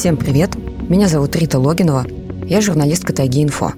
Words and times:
Всем 0.00 0.16
привет! 0.16 0.52
Меня 0.88 1.08
зовут 1.08 1.36
Рита 1.36 1.58
Логинова. 1.58 2.06
Я 2.46 2.62
журналистка 2.62 3.12
Тайги 3.12 3.42
Инфо. 3.42 3.74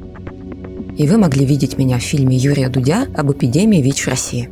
И 0.96 1.09
вы 1.09 1.18
могли 1.18 1.45
видеть 1.45 1.79
меня 1.79 1.98
в 1.98 2.02
фильме 2.02 2.37
Юрия 2.37 2.68
Дудя 2.68 3.09
об 3.16 3.32
эпидемии 3.32 3.82
ВИЧ 3.82 4.02
в 4.02 4.09
России. 4.09 4.48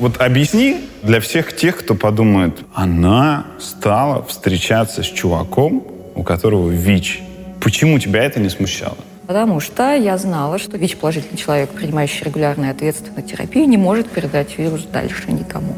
Вот 0.00 0.20
объясни 0.20 0.80
для 1.04 1.20
всех 1.20 1.54
тех, 1.54 1.76
кто 1.76 1.94
подумает, 1.94 2.58
она 2.74 3.46
стала 3.60 4.24
встречаться 4.24 5.04
с 5.04 5.06
чуваком, 5.06 5.86
у 6.16 6.24
которого 6.24 6.68
ВИЧ. 6.68 7.22
Почему 7.60 8.00
тебя 8.00 8.24
это 8.24 8.40
не 8.40 8.48
смущало? 8.48 8.98
Потому 9.28 9.60
что 9.60 9.94
я 9.94 10.18
знала, 10.18 10.58
что 10.58 10.76
ВИЧ-положительный 10.76 11.38
человек, 11.38 11.70
принимающий 11.70 12.24
регулярную 12.24 12.72
ответственную 12.72 13.22
терапию, 13.22 13.68
не 13.68 13.76
может 13.76 14.10
передать 14.10 14.58
вирус 14.58 14.82
дальше 14.92 15.30
никому. 15.30 15.74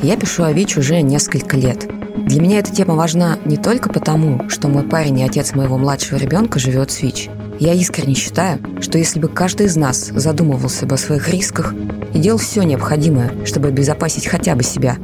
Я 0.00 0.16
пишу 0.16 0.44
о 0.44 0.52
ВИЧ 0.52 0.78
уже 0.78 1.02
несколько 1.02 1.58
лет. 1.58 1.86
Для 2.26 2.40
меня 2.40 2.58
эта 2.58 2.74
тема 2.74 2.94
важна 2.94 3.38
не 3.44 3.56
только 3.56 3.88
потому, 3.88 4.48
что 4.48 4.68
мой 4.68 4.82
парень 4.82 5.20
и 5.20 5.24
отец 5.24 5.54
моего 5.54 5.78
младшего 5.78 6.18
ребенка 6.18 6.58
живет 6.58 6.90
с 6.90 7.00
ВИЧ. 7.00 7.30
Я 7.60 7.72
искренне 7.74 8.14
считаю, 8.14 8.58
что 8.80 8.98
если 8.98 9.20
бы 9.20 9.28
каждый 9.28 9.66
из 9.66 9.76
нас 9.76 10.10
задумывался 10.14 10.84
бы 10.84 10.96
о 10.96 10.98
своих 10.98 11.28
рисках 11.28 11.74
и 12.12 12.18
делал 12.18 12.38
все 12.38 12.62
необходимое, 12.62 13.30
чтобы 13.44 13.68
обезопасить 13.68 14.26
хотя 14.26 14.54
бы 14.54 14.62
себя, 14.62 14.96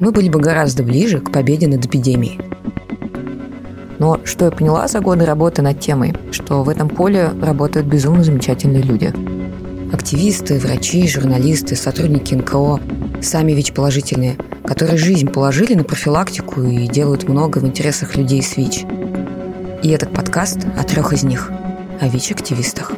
мы 0.00 0.12
были 0.12 0.28
бы 0.28 0.40
гораздо 0.40 0.82
ближе 0.82 1.20
к 1.20 1.32
победе 1.32 1.66
над 1.66 1.84
эпидемией. 1.84 2.40
Но 3.98 4.20
что 4.24 4.44
я 4.44 4.50
поняла 4.50 4.86
за 4.88 5.00
годы 5.00 5.24
работы 5.24 5.62
над 5.62 5.80
темой, 5.80 6.14
что 6.30 6.62
в 6.62 6.68
этом 6.68 6.88
поле 6.88 7.30
работают 7.42 7.86
безумно 7.86 8.22
замечательные 8.22 8.82
люди. 8.82 9.12
Активисты, 9.92 10.58
врачи, 10.58 11.08
журналисты, 11.08 11.74
сотрудники 11.76 12.34
НКО, 12.34 12.80
сами 13.20 13.52
ВИЧ-положительные, 13.52 14.36
которые 14.68 14.98
жизнь 14.98 15.28
положили 15.28 15.72
на 15.72 15.82
профилактику 15.82 16.62
и 16.62 16.86
делают 16.86 17.26
много 17.26 17.56
в 17.56 17.66
интересах 17.66 18.16
людей 18.16 18.42
с 18.42 18.58
ВИЧ. 18.58 18.84
И 19.82 19.88
этот 19.88 20.12
подкаст 20.12 20.58
о 20.76 20.84
трех 20.84 21.14
из 21.14 21.22
них– 21.24 21.50
о 22.00 22.06
ВИЧ-активистах. 22.06 22.92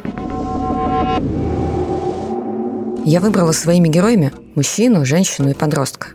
Я 3.05 3.21
выбрала 3.21 3.53
своими 3.53 3.87
героями 3.87 4.33
мужчину, 4.53 5.05
женщину 5.05 5.49
и 5.51 5.53
подростка. 5.53 6.09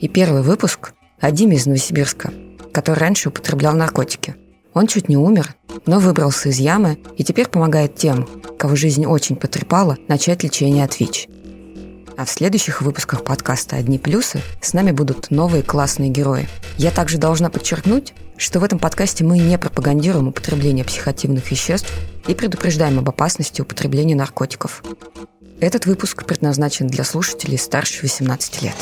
И 0.00 0.08
первый 0.08 0.40
выпуск 0.40 0.94
о 1.20 1.30
Диме 1.30 1.56
из 1.56 1.66
Новосибирска– 1.66 2.32
который 2.76 2.98
раньше 2.98 3.30
употреблял 3.30 3.74
наркотики. 3.74 4.34
Он 4.74 4.86
чуть 4.86 5.08
не 5.08 5.16
умер, 5.16 5.54
но 5.86 5.98
выбрался 5.98 6.50
из 6.50 6.58
ямы 6.58 6.98
и 7.16 7.24
теперь 7.24 7.48
помогает 7.48 7.94
тем, 7.94 8.28
кого 8.58 8.76
жизнь 8.76 9.06
очень 9.06 9.36
потрепала, 9.36 9.96
начать 10.08 10.44
лечение 10.44 10.84
от 10.84 11.00
ВИЧ. 11.00 11.26
А 12.16 12.24
в 12.24 12.30
следующих 12.30 12.80
выпусках 12.80 13.24
подкаста 13.24 13.76
«Одни 13.76 13.98
плюсы» 13.98 14.40
с 14.62 14.72
нами 14.72 14.90
будут 14.90 15.30
новые 15.30 15.62
классные 15.62 16.08
герои. 16.08 16.48
Я 16.78 16.90
также 16.90 17.18
должна 17.18 17.50
подчеркнуть, 17.50 18.14
что 18.38 18.58
в 18.58 18.64
этом 18.64 18.78
подкасте 18.78 19.22
мы 19.22 19.38
не 19.38 19.58
пропагандируем 19.58 20.28
употребление 20.28 20.82
психотивных 20.82 21.50
веществ 21.50 21.92
и 22.26 22.34
предупреждаем 22.34 22.98
об 22.98 23.08
опасности 23.10 23.60
употребления 23.60 24.16
наркотиков. 24.16 24.82
Этот 25.60 25.84
выпуск 25.84 26.24
предназначен 26.24 26.86
для 26.86 27.04
слушателей 27.04 27.58
старше 27.58 28.00
18 28.00 28.62
лет. 28.62 28.76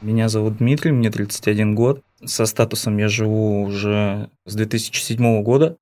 Меня 0.00 0.30
зовут 0.30 0.56
Дмитрий, 0.56 0.92
мне 0.92 1.10
31 1.10 1.74
год. 1.74 2.00
Со 2.24 2.46
статусом 2.46 2.96
я 2.96 3.08
живу 3.08 3.64
уже 3.64 4.30
с 4.46 4.54
2007 4.54 5.42
года. 5.42 5.76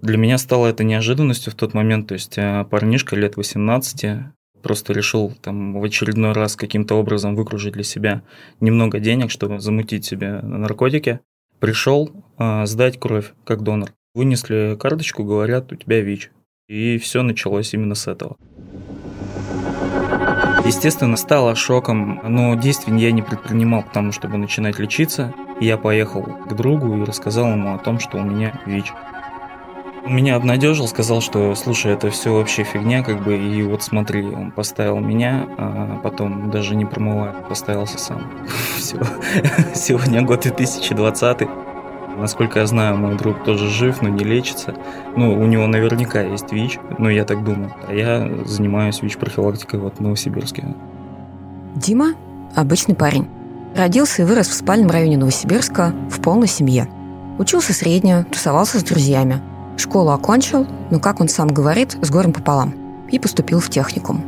Для 0.00 0.18
меня 0.18 0.38
стало 0.38 0.66
это 0.66 0.84
неожиданностью 0.84 1.52
в 1.52 1.56
тот 1.56 1.72
момент. 1.72 2.08
То 2.08 2.14
есть 2.14 2.36
э, 2.36 2.64
парнишка 2.68 3.16
лет 3.16 3.36
18 3.36 4.20
просто 4.62 4.92
решил 4.92 5.32
там 5.42 5.78
в 5.78 5.84
очередной 5.84 6.32
раз 6.32 6.56
каким-то 6.56 6.96
образом 6.96 7.36
выкружить 7.36 7.74
для 7.74 7.84
себя 7.84 8.22
немного 8.60 8.98
денег, 8.98 9.30
чтобы 9.30 9.60
замутить 9.60 10.04
себе 10.04 10.40
на 10.40 10.58
наркотики. 10.58 11.20
Пришел 11.60 12.10
э, 12.38 12.66
сдать 12.66 12.98
кровь 12.98 13.32
как 13.44 13.62
донор. 13.62 13.92
Вынесли 14.14 14.76
карточку, 14.78 15.24
говорят, 15.24 15.72
у 15.72 15.76
тебя 15.76 16.00
ВИЧ. 16.00 16.30
И 16.68 16.98
все 16.98 17.22
началось 17.22 17.74
именно 17.74 17.94
с 17.94 18.08
этого. 18.08 18.36
Естественно, 20.64 21.16
стало 21.16 21.54
шоком, 21.54 22.20
но 22.26 22.54
действий 22.54 22.98
я 22.98 23.12
не 23.12 23.20
предпринимал 23.22 23.82
к 23.82 23.92
тому, 23.92 24.12
чтобы 24.12 24.38
начинать 24.38 24.78
лечиться. 24.78 25.34
Я 25.60 25.76
поехал 25.76 26.22
к 26.22 26.56
другу 26.56 26.96
и 26.96 27.04
рассказал 27.04 27.52
ему 27.52 27.74
о 27.74 27.78
том, 27.78 28.00
что 28.00 28.16
у 28.16 28.22
меня 28.22 28.60
ВИЧ. 28.64 28.92
Меня 30.06 30.36
обнадежил, 30.36 30.86
сказал, 30.86 31.22
что 31.22 31.54
слушай, 31.54 31.92
это 31.92 32.10
все 32.10 32.34
вообще 32.34 32.62
фигня, 32.62 33.02
как 33.02 33.24
бы, 33.24 33.38
и 33.38 33.62
вот 33.62 33.82
смотри, 33.82 34.26
он 34.26 34.50
поставил 34.50 34.98
меня, 34.98 35.48
а 35.56 35.98
потом 36.02 36.50
даже 36.50 36.76
не 36.76 36.84
промывая, 36.84 37.32
поставился 37.48 37.98
сам. 37.98 38.30
Все. 38.76 39.00
Сегодня 39.74 40.20
год 40.20 40.42
2020. 40.42 41.48
Насколько 42.18 42.60
я 42.60 42.66
знаю, 42.66 42.96
мой 42.96 43.16
друг 43.16 43.44
тоже 43.44 43.68
жив, 43.70 44.02
но 44.02 44.10
не 44.10 44.24
лечится. 44.24 44.74
Ну, 45.16 45.40
у 45.40 45.46
него 45.46 45.66
наверняка 45.66 46.20
есть 46.20 46.52
ВИЧ, 46.52 46.78
ну, 46.98 47.08
я 47.08 47.24
так 47.24 47.42
думаю. 47.42 47.74
А 47.88 47.94
я 47.94 48.44
занимаюсь 48.44 49.00
ВИЧ-профилактикой 49.02 49.80
вот 49.80 49.96
в 49.96 50.00
Новосибирске. 50.00 50.66
Дима– 51.74 52.14
обычный 52.54 52.94
парень. 52.94 53.26
Родился 53.74 54.22
и 54.22 54.24
вырос 54.26 54.48
в 54.48 54.54
спальном 54.54 54.90
районе 54.90 55.16
Новосибирска 55.16 55.94
в 56.10 56.20
полной 56.20 56.46
семье. 56.46 56.88
Учился 57.38 57.72
среднюю, 57.72 58.26
тусовался 58.26 58.78
с 58.78 58.84
друзьями. 58.84 59.40
Школу 59.76 60.10
окончил, 60.10 60.66
но, 60.90 61.00
как 61.00 61.20
он 61.20 61.28
сам 61.28 61.48
говорит, 61.48 61.96
с 62.02 62.10
горем 62.10 62.32
пополам. 62.32 62.74
И 63.10 63.18
поступил 63.18 63.60
в 63.60 63.70
техникум. 63.70 64.24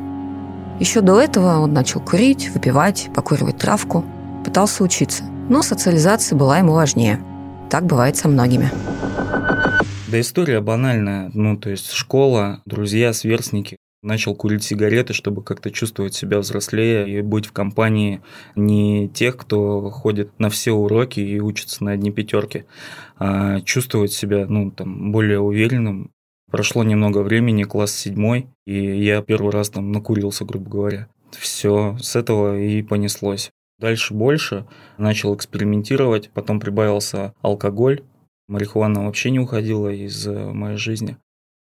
Еще 0.81 1.01
до 1.01 1.21
этого 1.21 1.61
он 1.61 1.73
начал 1.73 2.01
курить, 2.01 2.51
выпивать, 2.51 3.09
покуривать 3.15 3.59
травку. 3.59 4.05
Пытался 4.45 4.85
учиться. 4.85 5.25
Но 5.49 5.63
социализация 5.63 6.37
была 6.37 6.59
ему 6.59 6.73
важнее– 6.73 7.21
так 7.71 7.85
бывает 7.85 8.17
со 8.17 8.29
многими. 8.29 8.71
Да 10.09 10.21
история 10.21 10.61
банальная. 10.61 11.31
Ну, 11.35 11.57
то 11.57 11.71
есть 11.71 11.91
школа, 11.91 12.63
друзья, 12.65 13.13
сверстники. 13.13 13.77
Начал 14.03 14.35
курить 14.35 14.63
сигареты, 14.63 15.13
чтобы 15.13 15.43
как-то 15.43 15.71
чувствовать 15.71 16.15
себя 16.15 16.39
взрослее 16.39 17.09
и 17.09 17.23
быть 17.23 17.47
в 17.47 17.53
компании 17.53 18.21
не 18.55 19.09
тех, 19.09 19.37
кто 19.37 19.91
ходит 19.91 20.39
на 20.39 20.51
все 20.51 20.73
уроки 20.73 21.21
и 21.21 21.41
учится 21.41 21.83
на 21.83 21.93
одни 21.93 22.11
пятерки, 22.13 22.65
а 23.17 23.61
чувствовать 23.63 24.13
себя 24.13 24.47
ну, 24.47 24.71
там, 24.71 25.13
более 25.13 25.41
уверенным. 25.41 26.11
Прошло 26.51 26.85
немного 26.85 27.23
времени, 27.23 27.65
класс 27.65 27.93
седьмой, 27.93 28.47
и 28.67 29.03
я 29.03 29.23
первый 29.23 29.51
раз 29.51 29.71
там 29.71 29.91
накурился, 29.91 30.45
грубо 30.45 30.71
говоря. 30.71 31.09
Все, 31.33 31.97
с 32.01 32.15
этого 32.15 32.59
и 32.59 32.83
понеслось. 32.83 33.51
Дальше 33.79 34.15
больше, 34.15 34.67
начал 34.97 35.35
экспериментировать, 35.35 36.31
потом 36.31 36.61
прибавился 36.61 37.35
алкоголь, 37.43 38.03
марихуана 38.49 39.05
вообще 39.05 39.31
не 39.31 39.41
уходила 39.41 39.89
из 39.89 40.27
э, 40.27 40.53
моей 40.53 40.79
жизни. 40.79 41.19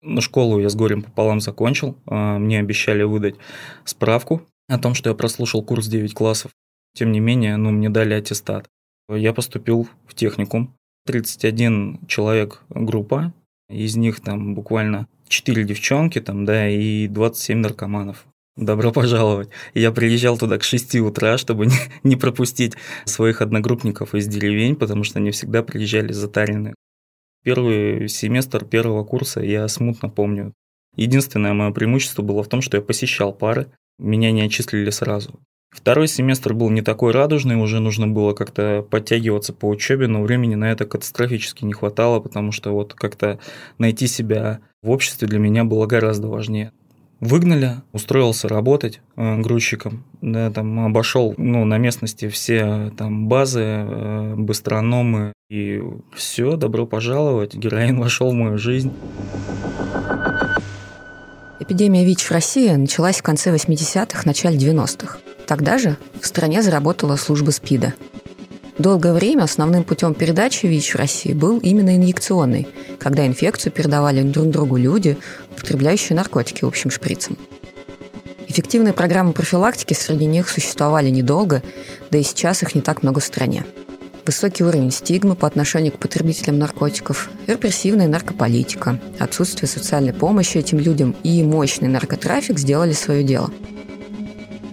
Ну, 0.01 0.21
школу 0.21 0.59
я 0.59 0.69
с 0.69 0.75
горем 0.75 1.01
пополам 1.01 1.41
закончил, 1.41 1.97
а, 2.05 2.39
мне 2.39 2.59
обещали 2.59 3.03
выдать 3.03 3.35
справку 3.83 4.41
о 4.67 4.79
том, 4.79 4.93
что 4.93 5.09
я 5.09 5.15
прослушал 5.15 5.61
курс 5.61 5.87
9 5.87 6.13
классов. 6.13 6.51
Тем 6.95 7.11
не 7.11 7.19
менее, 7.19 7.57
ну, 7.57 7.71
мне 7.71 7.89
дали 7.89 8.13
аттестат. 8.13 8.67
Я 9.09 9.33
поступил 9.33 9.87
в 10.05 10.13
техникум. 10.13 10.73
31 11.05 12.01
человек 12.07 12.61
группа, 12.69 13.33
из 13.69 13.95
них 13.95 14.19
там 14.19 14.55
буквально 14.55 15.07
4 15.27 15.63
девчонки, 15.63 16.21
там, 16.21 16.45
да, 16.45 16.69
и 16.69 17.07
27 17.07 17.59
наркоманов. 17.59 18.25
Добро 18.55 18.91
пожаловать. 18.91 19.49
Я 19.73 19.91
приезжал 19.91 20.37
туда 20.37 20.57
к 20.57 20.63
6 20.63 20.95
утра, 20.95 21.37
чтобы 21.37 21.67
не 22.03 22.15
пропустить 22.15 22.73
своих 23.05 23.41
одногруппников 23.41 24.15
из 24.15 24.27
деревень, 24.27 24.75
потому 24.75 25.03
что 25.03 25.19
они 25.19 25.31
всегда 25.31 25.63
приезжали 25.63 26.11
затаренные. 26.11 26.75
Первый 27.49 28.07
семестр 28.09 28.63
первого 28.63 29.03
курса 29.03 29.41
я 29.41 29.67
смутно 29.69 30.07
помню. 30.07 30.53
Единственное 30.95 31.53
мое 31.53 31.71
преимущество 31.71 32.21
было 32.21 32.43
в 32.43 32.47
том, 32.47 32.61
что 32.61 32.77
я 32.77 32.83
посещал 32.83 33.33
пары, 33.33 33.71
меня 33.97 34.31
не 34.31 34.43
отчислили 34.43 34.91
сразу. 34.91 35.39
Второй 35.71 36.07
семестр 36.07 36.53
был 36.53 36.69
не 36.69 36.83
такой 36.83 37.11
радужный, 37.11 37.55
уже 37.55 37.79
нужно 37.79 38.07
было 38.07 38.35
как-то 38.35 38.85
подтягиваться 38.87 39.51
по 39.51 39.67
учебе, 39.67 40.05
но 40.05 40.21
времени 40.21 40.53
на 40.53 40.71
это 40.71 40.85
катастрофически 40.85 41.65
не 41.65 41.73
хватало, 41.73 42.19
потому 42.19 42.51
что 42.51 42.69
вот 42.71 42.93
как-то 42.93 43.39
найти 43.79 44.05
себя 44.05 44.59
в 44.83 44.91
обществе 44.91 45.27
для 45.27 45.39
меня 45.39 45.63
было 45.63 45.87
гораздо 45.87 46.27
важнее. 46.27 46.71
Выгнали, 47.19 47.81
устроился 47.91 48.47
работать 48.47 49.01
э, 49.17 49.37
грузчиком, 49.39 50.05
да, 50.21 50.49
там 50.51 50.85
обошел 50.85 51.33
ну, 51.37 51.65
на 51.65 51.77
местности 51.77 52.29
все 52.29 52.93
там 52.97 53.27
базы, 53.27 53.61
э, 53.61 54.35
быстрономы, 54.37 55.33
и 55.49 55.81
все, 56.15 56.55
добро 56.55 56.85
пожаловать, 56.85 57.55
героин 57.55 57.99
вошел 57.99 58.31
в 58.31 58.35
мою 58.35 58.57
жизнь. 58.57 58.93
Эпидемия 61.59 62.05
ВИЧ 62.05 62.23
в 62.23 62.31
России 62.31 62.69
началась 62.69 63.19
в 63.19 63.23
конце 63.23 63.53
80-х, 63.53 64.21
начале 64.23 64.57
90-х. 64.57 65.17
Тогда 65.45 65.77
же 65.77 65.97
в 66.21 66.25
стране 66.25 66.61
заработала 66.61 67.17
служба 67.17 67.51
СПИДа– 67.51 67.95
Долгое 68.79 69.11
время 69.11 69.43
основным 69.43 69.83
путем 69.83 70.13
передачи 70.13 70.65
ВИЧ 70.65 70.93
в 70.93 70.95
России 70.95 71.33
был 71.33 71.59
именно 71.59 71.97
инъекционный, 71.97 72.65
когда 72.97 73.27
инфекцию 73.27 73.73
передавали 73.73 74.23
друг 74.23 74.47
другу 74.51 74.77
люди, 74.77 75.17
употребляющие 75.51 76.15
наркотики 76.15 76.63
общим 76.63 76.89
шприцем. 76.89 77.37
Эффективные 78.47 78.93
программы 78.93 79.33
профилактики 79.33 79.93
среди 79.93 80.25
них 80.25 80.47
существовали 80.47 81.09
недолго, 81.09 81.61
да 82.09 82.19
и 82.19 82.23
сейчас 82.23 82.63
их 82.63 82.73
не 82.73 82.79
так 82.79 83.03
много 83.03 83.19
в 83.19 83.25
стране. 83.25 83.65
Высокий 84.25 84.63
уровень 84.63 84.91
стигмы 84.91 85.35
по 85.35 85.45
отношению 85.45 85.91
к 85.91 85.99
потребителям 85.99 86.57
наркотиков, 86.57 87.29
репрессивная 87.47 88.07
наркополитика, 88.07 88.97
отсутствие 89.19 89.67
социальной 89.67 90.13
помощи 90.13 90.57
этим 90.57 90.79
людям 90.79 91.17
и 91.23 91.43
мощный 91.43 91.89
наркотрафик 91.89 92.57
сделали 92.57 92.93
свое 92.93 93.23
дело. 93.23 93.51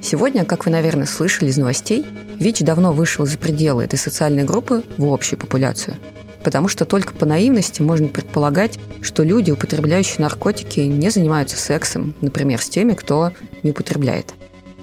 Сегодня, 0.02 0.44
как 0.44 0.66
вы, 0.66 0.70
наверное, 0.70 1.06
слышали 1.06 1.48
из 1.48 1.56
новостей, 1.56 2.04
ВИЧ 2.38 2.60
давно 2.60 2.92
вышел 2.92 3.26
за 3.26 3.38
пределы 3.38 3.84
этой 3.84 3.98
социальной 3.98 4.44
группы 4.44 4.84
в 4.98 5.12
общую 5.12 5.38
популяцию– 5.38 5.96
потому 6.46 6.68
что 6.68 6.84
только 6.84 7.12
по 7.12 7.26
наивности 7.26 7.82
можно 7.82 8.06
предполагать, 8.06 8.78
что 9.02 9.24
люди, 9.24 9.50
употребляющие 9.50 10.20
наркотики, 10.20 10.78
не 10.78 11.10
занимаются 11.10 11.56
сексом, 11.56 12.14
например, 12.20 12.62
с 12.62 12.68
теми, 12.68 12.92
кто 12.92 13.32
не 13.64 13.72
употребляет. 13.72 14.32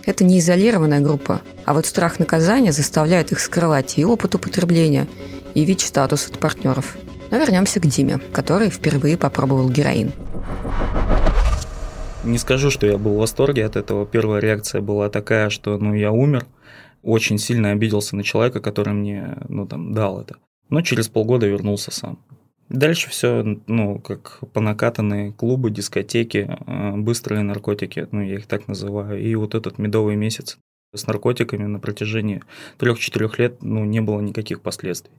Это 0.05 0.25
не 0.25 0.39
изолированная 0.39 0.99
группа, 0.99 1.39
а 1.63 1.73
вот 1.73 1.85
страх 1.85 2.19
наказания 2.19 2.73
заставляет 2.73 3.31
их 3.31 3.39
скрывать 3.39 3.97
и 3.97 4.03
опыт 4.03 4.35
употребления, 4.35 5.07
и 5.53 5.63
ВИЧ-статус 5.63 6.27
от 6.27 6.37
партнеров. 6.37 6.97
Но 7.31 7.37
вернемся 7.37 7.79
к 7.79 7.85
Диме, 7.85 8.19
который 8.33 8.69
впервые 8.69 9.15
попробовал 9.15 9.69
героин. 9.69 10.11
Не 12.23 12.37
скажу, 12.37 12.69
что 12.69 12.87
я 12.87 12.97
был 12.97 13.15
в 13.15 13.19
восторге 13.19 13.65
от 13.65 13.75
этого. 13.75 14.05
Первая 14.05 14.41
реакция 14.41 14.81
была 14.81 15.09
такая, 15.09 15.49
что 15.49 15.77
ну, 15.77 15.93
я 15.93 16.11
умер. 16.11 16.45
Очень 17.01 17.37
сильно 17.37 17.71
обиделся 17.71 18.15
на 18.15 18.23
человека, 18.23 18.61
который 18.61 18.93
мне 18.93 19.37
ну, 19.49 19.67
там, 19.67 19.93
дал 19.93 20.21
это 20.21 20.37
но 20.73 20.81
через 20.81 21.07
полгода 21.07 21.45
вернулся 21.45 21.91
сам. 21.91 22.17
Дальше 22.67 23.07
все, 23.09 23.43
ну, 23.67 23.99
как 23.99 24.39
по 24.53 24.59
накатанной 24.59 25.31
клубы, 25.31 25.69
дискотеки, 25.69 26.49
э, 26.65 26.95
быстрые 26.95 27.43
наркотики, 27.43 28.07
ну, 28.11 28.21
я 28.21 28.35
их 28.35 28.47
так 28.47 28.67
называю. 28.67 29.21
И 29.21 29.35
вот 29.35 29.53
этот 29.53 29.77
медовый 29.77 30.15
месяц 30.15 30.57
с 30.91 31.05
наркотиками 31.05 31.67
на 31.67 31.79
протяжении 31.79 32.41
трех-четырех 32.79 33.37
лет, 33.37 33.61
ну, 33.61 33.85
не 33.85 34.01
было 34.01 34.19
никаких 34.19 34.61
последствий. 34.61 35.13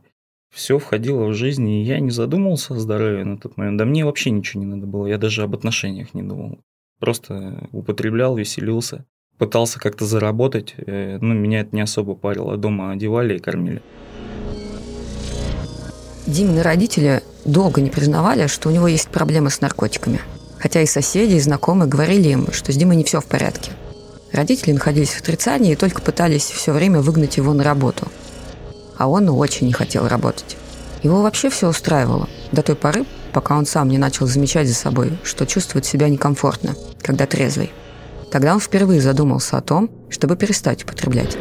Все 0.52 0.78
входило 0.80 1.26
в 1.26 1.34
жизнь, 1.34 1.68
и 1.68 1.84
я 1.84 2.00
не 2.00 2.10
задумывался 2.10 2.74
о 2.74 2.78
здоровье 2.78 3.24
на 3.24 3.38
тот 3.38 3.56
момент. 3.56 3.78
Да 3.78 3.84
мне 3.84 4.04
вообще 4.04 4.30
ничего 4.30 4.60
не 4.60 4.66
надо 4.66 4.86
было, 4.86 5.06
я 5.06 5.18
даже 5.18 5.42
об 5.42 5.54
отношениях 5.54 6.14
не 6.14 6.24
думал. 6.24 6.58
Просто 7.00 7.68
употреблял, 7.72 8.36
веселился, 8.36 9.04
пытался 9.38 9.80
как-то 9.80 10.04
заработать, 10.06 10.74
э, 10.76 11.18
ну, 11.20 11.34
меня 11.34 11.60
это 11.60 11.74
не 11.74 11.82
особо 11.82 12.14
парило. 12.14 12.56
Дома 12.56 12.92
одевали 12.92 13.36
и 13.36 13.40
кормили. 13.40 13.82
Димины 16.26 16.62
родители 16.62 17.22
долго 17.44 17.80
не 17.80 17.90
признавали, 17.90 18.46
что 18.46 18.68
у 18.68 18.72
него 18.72 18.88
есть 18.88 19.08
проблемы 19.08 19.50
с 19.50 19.60
наркотиками. 19.60 20.20
Хотя 20.58 20.80
и 20.80 20.86
соседи, 20.86 21.34
и 21.34 21.40
знакомые 21.40 21.88
говорили 21.88 22.28
им, 22.28 22.52
что 22.52 22.72
с 22.72 22.76
Димой 22.76 22.96
не 22.96 23.04
все 23.04 23.20
в 23.20 23.26
порядке. 23.26 23.72
Родители 24.32 24.72
находились 24.72 25.10
в 25.10 25.20
отрицании 25.20 25.72
и 25.72 25.76
только 25.76 26.00
пытались 26.00 26.44
все 26.44 26.72
время 26.72 27.00
выгнать 27.00 27.36
его 27.36 27.52
на 27.52 27.62
работу. 27.62 28.08
А 28.96 29.08
он 29.08 29.28
очень 29.28 29.66
не 29.66 29.72
хотел 29.72 30.08
работать. 30.08 30.56
Его 31.02 31.22
вообще 31.22 31.50
все 31.50 31.68
устраивало. 31.68 32.28
До 32.50 32.62
той 32.62 32.76
поры, 32.76 33.04
пока 33.34 33.58
он 33.58 33.66
сам 33.66 33.88
не 33.88 33.98
начал 33.98 34.26
замечать 34.26 34.68
за 34.68 34.74
собой, 34.74 35.10
что 35.24 35.44
чувствует 35.44 35.84
себя 35.84 36.08
некомфортно, 36.08 36.76
когда 37.02 37.26
трезвый. 37.26 37.72
Тогда 38.30 38.54
он 38.54 38.60
впервые 38.60 39.00
задумался 39.00 39.58
о 39.58 39.60
том, 39.60 39.90
чтобы 40.08 40.36
перестать 40.36 40.84
употреблять. 40.84 41.36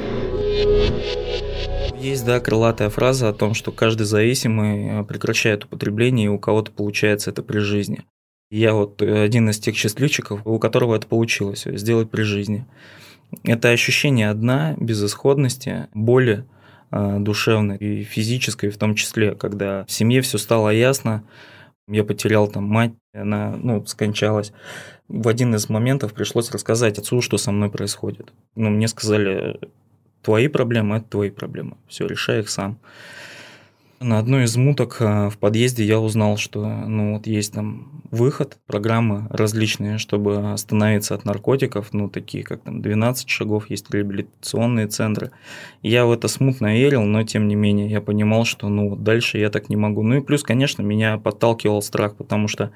Есть, 1.99 2.25
да, 2.25 2.39
крылатая 2.41 2.89
фраза 2.89 3.29
о 3.29 3.33
том, 3.33 3.53
что 3.53 3.71
каждый 3.71 4.03
зависимый 4.03 4.89
э, 4.89 5.03
прекращает 5.05 5.63
употребление, 5.63 6.25
и 6.25 6.29
у 6.29 6.37
кого-то 6.37 6.71
получается 6.71 7.29
это 7.29 7.43
при 7.43 7.59
жизни. 7.59 8.03
Я 8.51 8.73
вот 8.73 9.01
э, 9.01 9.23
один 9.23 9.49
из 9.49 9.59
тех 9.59 9.77
счастливчиков, 9.77 10.41
у 10.45 10.59
которого 10.59 10.95
это 10.95 11.07
получилось 11.07 11.63
сделать 11.65 12.11
при 12.11 12.23
жизни. 12.23 12.65
Это 13.43 13.69
ощущение 13.69 14.29
одна, 14.29 14.75
безысходности, 14.77 15.87
боли 15.93 16.45
э, 16.91 17.17
душевной 17.19 17.77
и 17.77 18.03
физической 18.03 18.69
в 18.69 18.77
том 18.77 18.95
числе, 18.95 19.33
когда 19.35 19.85
в 19.85 19.91
семье 19.91 20.21
все 20.21 20.37
стало 20.37 20.71
ясно, 20.71 21.23
я 21.87 22.03
потерял 22.03 22.47
там 22.47 22.63
мать, 22.63 22.93
она 23.13 23.55
ну, 23.61 23.85
скончалась. 23.85 24.53
В 25.07 25.27
один 25.27 25.53
из 25.55 25.69
моментов 25.69 26.13
пришлось 26.13 26.51
рассказать 26.51 26.97
отцу, 26.97 27.21
что 27.21 27.37
со 27.37 27.51
мной 27.51 27.69
происходит. 27.69 28.31
Ну, 28.55 28.69
мне 28.69 28.87
сказали, 28.87 29.59
твои 30.21 30.47
проблемы– 30.47 30.95
это 30.97 31.09
твои 31.09 31.29
проблемы. 31.29 31.77
Все, 31.87 32.07
решай 32.07 32.39
их 32.39 32.49
сам. 32.49 32.79
На 34.03 34.19
одной 34.19 34.43
из 34.43 34.57
муток 34.57 34.97
э, 34.99 35.29
в 35.29 35.37
подъезде 35.37 35.85
я 35.85 35.97
узнал, 35.97 36.35
что 36.35 36.65
ну, 36.65 37.13
вот 37.13 37.25
есть 37.25 37.53
там 37.53 38.01
выход, 38.11 38.57
программы 38.67 39.27
различные, 39.29 39.97
чтобы 39.97 40.51
остановиться 40.51 41.15
от 41.15 41.23
наркотиков, 41.23 41.93
ну, 41.93 42.09
такие 42.09 42.43
как 42.43 42.63
там 42.63 42.81
12 42.81 43.29
шагов, 43.29 43.69
есть 43.69 43.89
реабилитационные 43.89 44.87
центры. 44.87 45.31
Я 45.81 46.05
в 46.05 46.11
это 46.11 46.27
смутно 46.27 46.75
верил, 46.75 47.03
но 47.03 47.23
тем 47.23 47.47
не 47.47 47.55
менее 47.55 47.89
я 47.89 48.01
понимал, 48.01 48.43
что 48.43 48.67
ну, 48.67 48.97
дальше 48.97 49.37
я 49.37 49.49
так 49.49 49.69
не 49.69 49.77
могу. 49.77 50.03
Ну 50.03 50.17
и 50.17 50.21
плюс, 50.21 50.43
конечно, 50.43 50.81
меня 50.81 51.17
подталкивал 51.17 51.81
страх, 51.81 52.17
потому 52.17 52.49
что 52.49 52.71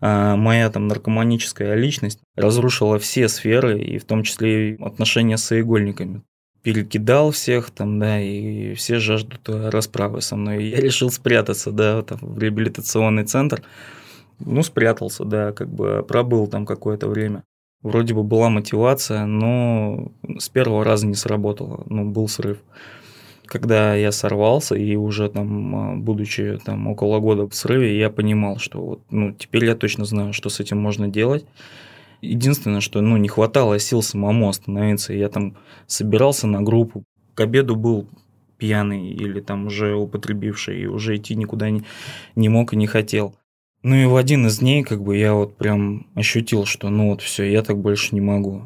э, 0.00 0.34
моя 0.34 0.68
там 0.70 0.88
наркоманическая 0.88 1.76
личность 1.76 2.18
разрушила 2.34 2.98
все 2.98 3.28
сферы, 3.28 3.80
и 3.80 3.98
в 3.98 4.04
том 4.04 4.24
числе 4.24 4.70
и 4.70 4.82
отношения 4.82 5.36
с 5.36 5.44
соигольниками 5.44 6.24
перекидал 6.64 7.30
всех 7.30 7.70
там, 7.70 7.98
да, 7.98 8.18
и 8.20 8.72
все 8.74 8.98
жаждут 8.98 9.48
э, 9.48 9.68
расправы 9.68 10.22
со 10.22 10.34
мной. 10.34 10.64
Я 10.64 10.80
решил 10.80 11.10
спрятаться, 11.10 11.70
да, 11.70 12.02
там, 12.02 12.18
в 12.22 12.38
реабилитационный 12.38 13.24
центр. 13.24 13.62
Ну, 14.40 14.62
спрятался, 14.62 15.24
да, 15.24 15.52
как 15.52 15.68
бы 15.68 16.02
пробыл 16.08 16.46
там 16.46 16.64
какое-то 16.64 17.06
время. 17.06 17.44
Вроде 17.82 18.14
бы 18.14 18.22
была 18.22 18.48
мотивация, 18.48 19.26
но 19.26 20.10
с 20.38 20.48
первого 20.48 20.84
раза 20.84 21.06
не 21.06 21.14
сработало, 21.14 21.84
ну, 21.90 22.10
был 22.10 22.28
срыв. 22.28 22.58
Когда 23.44 23.94
я 23.94 24.10
сорвался 24.10 24.74
и 24.74 24.96
уже 24.96 25.28
там, 25.28 25.96
э, 25.96 25.96
будучи 25.98 26.58
там 26.64 26.86
около 26.86 27.20
года 27.20 27.46
в 27.46 27.54
срыве, 27.54 27.98
я 27.98 28.08
понимал, 28.08 28.56
что 28.56 28.80
вот, 28.80 29.00
ну, 29.10 29.32
теперь 29.32 29.66
я 29.66 29.74
точно 29.74 30.06
знаю, 30.06 30.32
что 30.32 30.48
с 30.48 30.60
этим 30.60 30.78
можно 30.78 31.08
делать. 31.08 31.44
Единственное, 32.20 32.80
что 32.80 33.00
ну, 33.00 33.16
не 33.16 33.28
хватало 33.28 33.78
сил 33.78 34.02
самому 34.02 34.48
остановиться. 34.48 35.12
Я 35.12 35.28
там 35.28 35.56
собирался 35.86 36.46
на 36.46 36.62
группу, 36.62 37.04
к 37.34 37.40
обеду 37.40 37.76
был 37.76 38.08
пьяный 38.56 39.10
или 39.10 39.40
там 39.40 39.66
уже 39.66 39.94
употребивший, 39.94 40.82
и 40.82 40.86
уже 40.86 41.16
идти 41.16 41.34
никуда 41.34 41.70
не, 41.70 41.82
не 42.36 42.48
мог 42.48 42.72
и 42.72 42.76
не 42.76 42.86
хотел. 42.86 43.34
Ну 43.82 43.96
и 43.96 44.06
в 44.06 44.16
один 44.16 44.46
из 44.46 44.60
дней 44.60 44.82
как 44.82 45.02
бы 45.02 45.16
я 45.16 45.34
вот 45.34 45.56
прям 45.56 46.06
ощутил, 46.14 46.64
что 46.64 46.88
ну 46.88 47.10
вот 47.10 47.20
все, 47.20 47.44
я 47.44 47.62
так 47.62 47.78
больше 47.78 48.14
не 48.14 48.20
могу. 48.20 48.62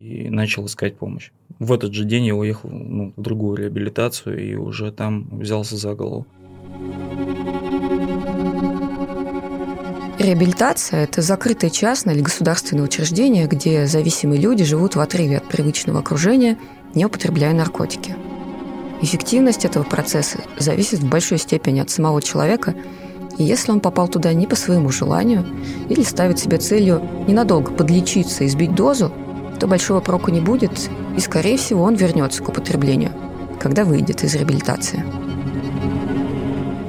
И 0.00 0.28
начал 0.28 0.66
искать 0.66 0.96
помощь. 0.96 1.30
В 1.58 1.72
этот 1.72 1.92
же 1.92 2.04
день 2.04 2.26
я 2.26 2.36
уехал 2.36 2.70
ну, 2.70 3.12
в 3.16 3.20
другую 3.20 3.56
реабилитацию 3.56 4.38
и 4.38 4.54
уже 4.54 4.92
там 4.92 5.28
взялся 5.38 5.76
за 5.76 5.94
голову. 5.94 6.26
Реабилитация– 10.18 11.04
это 11.04 11.22
закрытое 11.22 11.70
частное 11.70 12.12
или 12.12 12.22
государственное 12.22 12.82
учреждение, 12.82 13.46
где 13.46 13.86
зависимые 13.86 14.40
люди 14.40 14.64
живут 14.64 14.96
в 14.96 15.00
отрыве 15.00 15.36
от 15.36 15.44
привычного 15.44 16.00
окружения, 16.00 16.58
не 16.94 17.06
употребляя 17.06 17.54
наркотики. 17.54 18.16
Эффективность 19.00 19.64
этого 19.64 19.84
процесса 19.84 20.40
зависит 20.58 20.98
в 20.98 21.08
большой 21.08 21.38
степени 21.38 21.78
от 21.78 21.90
самого 21.90 22.20
человека, 22.20 22.74
и 23.38 23.44
если 23.44 23.70
он 23.70 23.78
попал 23.78 24.08
туда 24.08 24.32
не 24.32 24.48
по 24.48 24.56
своему 24.56 24.90
желанию 24.90 25.46
или 25.88 26.02
ставит 26.02 26.40
себе 26.40 26.58
целью 26.58 27.00
ненадолго 27.28 27.70
подлечиться 27.70 28.42
и 28.42 28.48
сбить 28.48 28.74
дозу, 28.74 29.12
то 29.60 29.68
большого 29.68 30.00
проку 30.00 30.32
не 30.32 30.40
будет, 30.40 30.90
и, 31.16 31.20
скорее 31.20 31.58
всего, 31.58 31.84
он 31.84 31.94
вернется 31.94 32.42
к 32.42 32.48
употреблению, 32.48 33.12
когда 33.60 33.84
выйдет 33.84 34.24
из 34.24 34.34
реабилитации. 34.34 35.04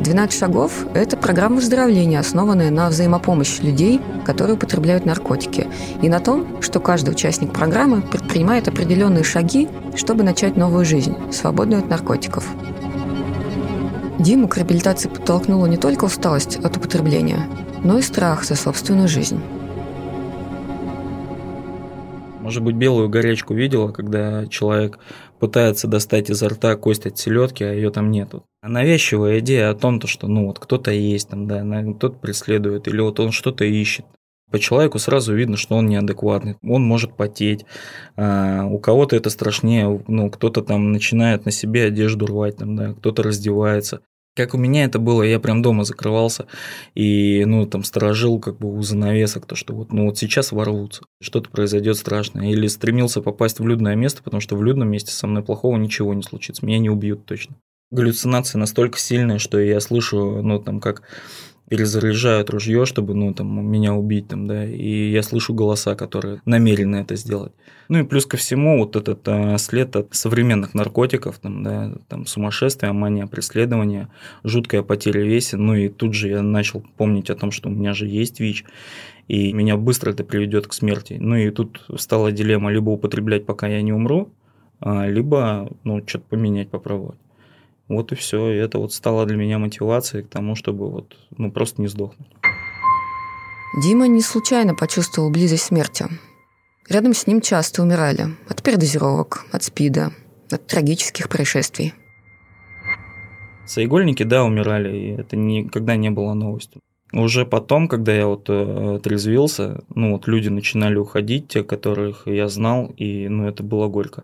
12 0.04 0.40
шагов– 0.40 0.86
это 0.94 1.18
программа 1.18 1.58
выздоровления, 1.58 2.20
основанная 2.20 2.72
на 2.72 2.88
взаимопомощи 2.90 3.62
людей, 3.62 4.00
которые 4.26 4.56
употребляют 4.56 5.06
наркотики, 5.06 5.68
и 6.02 6.08
на 6.08 6.22
том, 6.22 6.62
что 6.62 6.80
каждый 6.80 7.10
участник 7.10 7.52
программы 7.52 8.02
предпринимает 8.02 8.70
определенные 8.70 9.26
шаги, 9.26 9.68
чтобы 9.96 10.24
начать 10.24 10.56
новую 10.56 10.86
жизнь, 10.86 11.16
свободную 11.32 11.82
от 11.82 11.90
наркотиков. 11.90 12.48
Диму 14.20 14.48
к 14.48 14.58
реабилитации 14.58 15.10
подтолкнула 15.10 15.66
не 15.66 15.78
только 15.78 16.06
усталость 16.06 16.56
от 16.58 16.78
употребления, 16.78 17.48
но 17.84 18.00
и 18.00 18.02
страх 18.02 18.46
за 18.46 18.56
собственную 18.56 19.10
жизнь. 19.10 19.42
Может 22.40 22.64
быть, 22.64 22.76
белую 22.76 23.10
горячку 23.10 23.54
видела, 23.54 23.92
когда 23.92 24.48
человек 24.48 24.98
пытается 25.40 25.88
достать 25.88 26.30
изо 26.30 26.48
рта 26.48 26.76
кость 26.78 27.06
от 27.06 27.18
селедки, 27.18 27.64
а 27.66 27.74
ее 27.74 27.92
там 27.92 28.12
нету. 28.12 28.46
Навязчивая 28.62 29.40
идея 29.40 29.70
о 29.70 29.76
том, 29.76 30.02
что 30.02 30.28
ну 30.28 30.48
вот 30.48 30.60
кто-то 30.60 30.92
есть 30.92 31.30
там, 31.30 31.48
да, 31.48 31.64
кто-то 31.94 32.18
преследует, 32.18 32.88
или 32.88 33.00
вот 33.00 33.20
он 33.20 33.32
что-то 33.32 33.64
ищет. 33.64 34.06
По 34.52 34.60
человеку 34.60 34.98
сразу 35.00 35.34
видно, 35.34 35.58
что 35.58 35.76
он 35.76 35.86
неадекватный, 35.86 36.58
он 36.64 36.84
может 36.84 37.16
потеть, 37.16 37.66
а 38.16 38.66
у 38.66 38.80
кого-то 38.80 39.16
это 39.16 39.30
страшнее, 39.30 40.04
ну, 40.08 40.30
кто-то 40.32 40.64
там 40.64 40.92
начинает 40.92 41.46
на 41.46 41.52
себе 41.52 41.86
одежду 41.86 42.26
рвать, 42.26 42.58
там, 42.58 42.76
да, 42.76 42.94
кто-то 42.94 43.24
раздевается. 43.24 44.02
Как 44.36 44.54
у 44.54 44.58
меня 44.58 44.86
это 44.86 45.00
было, 45.00 45.22
я 45.24 45.40
прям 45.40 45.62
дома 45.62 45.84
закрывался 45.84 46.48
и, 46.96 47.44
ну, 47.46 47.66
там, 47.68 47.84
сторожил 47.84 48.40
как 48.40 48.58
бы 48.58 48.74
у 48.74 48.82
занавесок, 48.82 49.46
то, 49.46 49.56
что 49.56 49.74
вот, 49.74 49.92
ну, 49.92 50.06
вот 50.06 50.18
сейчас 50.18 50.52
ворвутся, 50.52 51.04
что-то 51.22 51.50
произойдет 51.50 51.98
страшное. 51.98 52.50
Или 52.50 52.68
стремился 52.68 53.22
попасть 53.22 53.60
в 53.60 53.68
людное 53.68 53.96
место, 53.96 54.24
потому 54.24 54.42
что 54.42 54.56
в 54.56 54.64
людном 54.64 54.90
месте 54.90 55.12
со 55.12 55.28
мной 55.28 55.44
плохого 55.44 55.78
ничего 55.78 56.14
не 56.14 56.24
случится, 56.24 56.66
меня 56.66 56.80
не 56.80 56.90
убьют 56.90 57.26
точно. 57.26 57.56
Галлюцинации 57.92 58.60
настолько 58.60 59.00
сильные, 59.00 59.40
что 59.40 59.60
я 59.60 59.80
слышу, 59.80 60.44
ну, 60.44 60.60
там, 60.60 60.80
как 60.80 61.02
перезаряжают 61.70 62.52
ружье, 62.52 62.86
чтобы, 62.86 63.16
ну, 63.16 63.34
там, 63.34 63.66
меня 63.66 63.96
убить, 63.96 64.28
там, 64.28 64.46
да, 64.46 64.64
и 64.64 65.10
я 65.12 65.24
слышу 65.24 65.56
голоса, 65.56 65.96
которые 65.96 66.42
намерены 66.46 66.98
это 66.98 67.16
сделать. 67.16 67.54
Ну 67.88 68.00
и 68.00 68.04
плюс 68.04 68.28
ко 68.28 68.38
всему 68.38 68.78
вот 68.78 68.96
этот 68.96 69.28
а, 69.28 69.58
след 69.58 69.96
от 69.96 70.14
современных 70.14 70.76
наркотиков, 70.76 71.40
там, 71.40 71.64
да, 71.64 71.94
там, 72.08 72.28
сумасшествие, 72.28 72.92
мания, 72.92 73.26
преследование, 73.26 74.10
жуткая 74.44 74.84
потеря 74.84 75.24
веса, 75.24 75.58
ну 75.58 75.74
и 75.74 75.90
тут 75.90 76.14
же 76.14 76.30
я 76.30 76.44
начал 76.44 76.84
помнить 76.98 77.32
о 77.32 77.36
том, 77.36 77.52
что 77.52 77.70
у 77.70 77.72
меня 77.72 77.94
же 77.94 78.08
есть 78.08 78.40
ВИЧ, 78.40 78.66
и 79.28 79.52
меня 79.54 79.78
быстро 79.78 80.12
это 80.12 80.24
приведет 80.24 80.68
к 80.68 80.74
смерти. 80.74 81.18
Ну 81.20 81.36
и 81.36 81.50
тут 81.50 81.84
стала 81.98 82.32
дилемма 82.32 82.72
либо 82.72 82.92
употреблять, 82.92 83.48
пока 83.48 83.68
я 83.68 83.82
не 83.82 83.94
умру, 83.94 84.32
а, 84.80 85.08
либо, 85.08 85.72
ну, 85.84 86.04
что-то 86.08 86.26
поменять, 86.30 86.70
попробовать. 86.70 87.18
Вот 87.90 88.12
и 88.12 88.16
все. 88.16 88.54
И 88.54 88.58
это 88.58 88.78
вот 88.78 88.94
стало 88.94 89.26
для 89.26 89.36
меня 89.36 89.58
мотивацией 89.58 90.24
к 90.24 90.30
тому, 90.30 90.56
чтобы 90.56 90.90
вот, 90.90 91.18
ну, 91.38 91.52
просто 91.52 91.82
не 91.82 91.88
сдохнуть. 91.88 92.30
Дима 93.84 94.08
не 94.08 94.22
случайно 94.22 94.76
почувствовал 94.76 95.30
близость 95.30 95.64
смерти. 95.64 96.06
Рядом 96.88 97.14
с 97.14 97.28
ним 97.28 97.42
часто 97.42 97.84
умирали 97.84 98.28
от 98.48 98.64
передозировок, 98.64 99.46
от 99.52 99.64
СПИДа, 99.64 100.12
от 100.50 100.66
трагических 100.66 101.30
происшествий. 101.30 101.94
Соигольники, 103.66 104.24
да, 104.24 104.44
умирали, 104.44 104.98
и 104.98 105.10
это 105.12 105.36
никогда 105.36 105.96
не 105.96 106.10
было 106.10 106.34
новостью. 106.34 106.82
Уже 107.14 107.46
потом, 107.46 107.88
когда 107.88 108.14
я 108.14 108.28
вот 108.28 108.46
э, 108.50 109.00
трезвился, 109.04 109.84
ну 109.94 110.14
вот 110.14 110.28
люди 110.28 110.50
начинали 110.50 110.96
уходить, 110.96 111.48
те, 111.48 111.64
которых 111.64 112.24
я 112.26 112.48
знал, 112.48 112.92
и 112.98 113.28
ну 113.28 113.48
это 113.48 113.64
было 113.64 113.88
горько. 113.88 114.24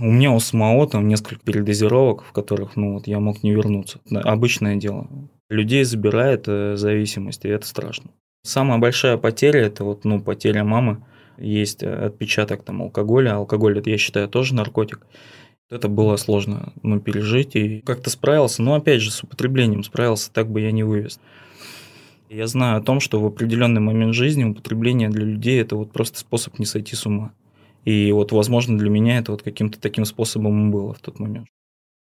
У 0.00 0.10
меня 0.10 0.32
у 0.32 0.40
самого 0.40 0.86
там 0.86 1.08
несколько 1.08 1.44
передозировок, 1.44 2.22
в 2.24 2.32
которых 2.32 2.76
ну, 2.76 2.94
вот, 2.94 3.06
я 3.06 3.18
мог 3.18 3.42
не 3.42 3.52
вернуться. 3.52 4.00
Обычное 4.10 4.76
дело. 4.76 5.08
Людей 5.48 5.84
забирает 5.84 6.44
э, 6.48 6.76
зависимость, 6.76 7.44
и 7.44 7.48
это 7.48 7.66
страшно. 7.66 8.10
Самая 8.42 8.78
большая 8.78 9.16
потеря– 9.16 9.60
это 9.66 9.84
вот, 9.84 10.04
ну, 10.04 10.20
потеря 10.20 10.64
мамы. 10.64 11.04
Есть 11.38 11.82
э, 11.82 11.92
отпечаток 11.92 12.62
там 12.62 12.82
алкоголя. 12.82 13.36
Алкоголь, 13.36 13.78
это, 13.78 13.88
я 13.90 13.96
считаю, 13.96 14.28
тоже 14.28 14.54
наркотик. 14.54 15.06
Это 15.70 15.88
было 15.88 16.16
сложно 16.16 16.72
ну, 16.82 17.00
пережить. 17.00 17.56
И 17.56 17.80
как-то 17.80 18.10
справился. 18.10 18.62
Но 18.62 18.74
опять 18.74 19.00
же, 19.00 19.10
с 19.10 19.22
употреблением 19.22 19.82
справился, 19.82 20.32
так 20.32 20.50
бы 20.50 20.60
я 20.60 20.72
не 20.72 20.82
вывез. 20.82 21.20
Я 22.28 22.46
знаю 22.46 22.78
о 22.78 22.82
том, 22.82 23.00
что 23.00 23.20
в 23.20 23.26
определенный 23.26 23.80
момент 23.80 24.14
жизни 24.14 24.44
употребление 24.44 25.08
для 25.08 25.24
людей– 25.24 25.60
это 25.62 25.76
вот 25.76 25.92
просто 25.92 26.18
способ 26.18 26.58
не 26.58 26.66
сойти 26.66 26.96
с 26.96 27.06
ума. 27.06 27.32
И 27.86 28.10
вот, 28.10 28.32
возможно, 28.32 28.76
для 28.76 28.90
меня 28.90 29.18
это 29.18 29.30
вот 29.30 29.42
каким-то 29.42 29.80
таким 29.80 30.04
способом 30.04 30.72
было 30.72 30.92
в 30.92 30.98
тот 30.98 31.20
момент. 31.20 31.46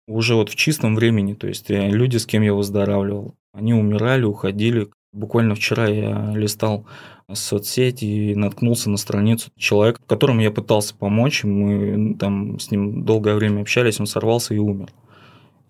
Уже 0.09 0.35
вот 0.35 0.51
в 0.51 0.57
чистом 0.57 0.97
времени, 0.97 1.35
то 1.35 1.47
есть 1.47 1.71
э, 1.71 1.89
люди, 1.89 2.17
с 2.17 2.27
кем 2.27 2.43
я 2.43 2.53
выздоравливал, 2.53 3.37
они 3.53 3.75
умирали, 3.75 4.25
уходили. 4.25 4.89
Буквально 5.13 5.55
вчера 5.55 5.87
я 5.87 6.33
листал 6.35 6.85
соцсети 7.33 8.05
и 8.05 8.35
наткнулся 8.35 8.91
на 8.91 8.97
страницу 8.97 9.51
человека, 9.57 10.01
которому 10.07 10.41
я 10.41 10.51
пытался 10.51 10.97
помочь. 10.97 11.45
Мы 11.45 12.17
там 12.19 12.59
с 12.59 12.73
ним 12.73 13.05
долгое 13.05 13.37
время 13.37 13.61
общались, 13.61 14.01
он 14.01 14.07
сорвался 14.07 14.55
и 14.55 14.59
умер. 14.59 14.91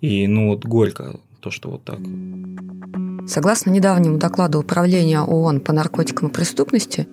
И 0.00 0.26
ну 0.26 0.48
вот 0.48 0.64
горько 0.64 1.20
то, 1.40 1.50
что 1.50 1.70
вот 1.70 1.84
так. 1.84 1.98
Согласно 3.26 3.70
недавнему 3.70 4.16
докладу 4.16 4.60
Управления 4.60 5.20
ООН 5.20 5.60
по 5.60 5.72
наркотикам 5.72 6.28
и 6.28 6.32
преступности, 6.32 7.06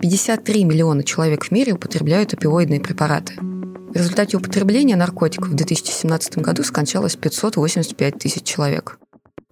53 0.00 0.64
миллиона 0.64 1.02
человек 1.02 1.44
в 1.44 1.50
мире 1.50 1.72
употребляют 1.72 2.34
опиоидные 2.34 2.80
препараты. 2.80 3.34
В 3.38 3.94
результате 3.94 4.36
употребления 4.36 4.96
наркотиков 4.96 5.48
в 5.48 5.54
2017 5.54 6.38
году 6.38 6.62
скончалось 6.64 7.16
585 7.16 8.18
тысяч 8.18 8.42
человек. 8.42 8.98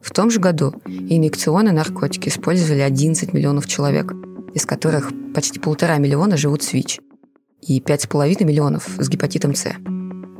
В 0.00 0.10
том 0.12 0.30
же 0.30 0.40
году 0.40 0.74
инъекционные 0.86 1.74
наркотики 1.74 2.30
использовали 2.30 2.80
11 2.80 3.34
миллионов 3.34 3.66
человек, 3.66 4.12
из 4.54 4.64
которых 4.64 5.12
почти 5.34 5.58
полтора 5.58 5.98
миллиона 5.98 6.36
живут 6.36 6.62
с 6.62 6.72
ВИЧ 6.72 7.00
и 7.60 7.80
5,5 7.80 8.44
миллионов 8.44 8.88
с 8.98 9.08
гепатитом 9.08 9.54
С. 9.54 9.74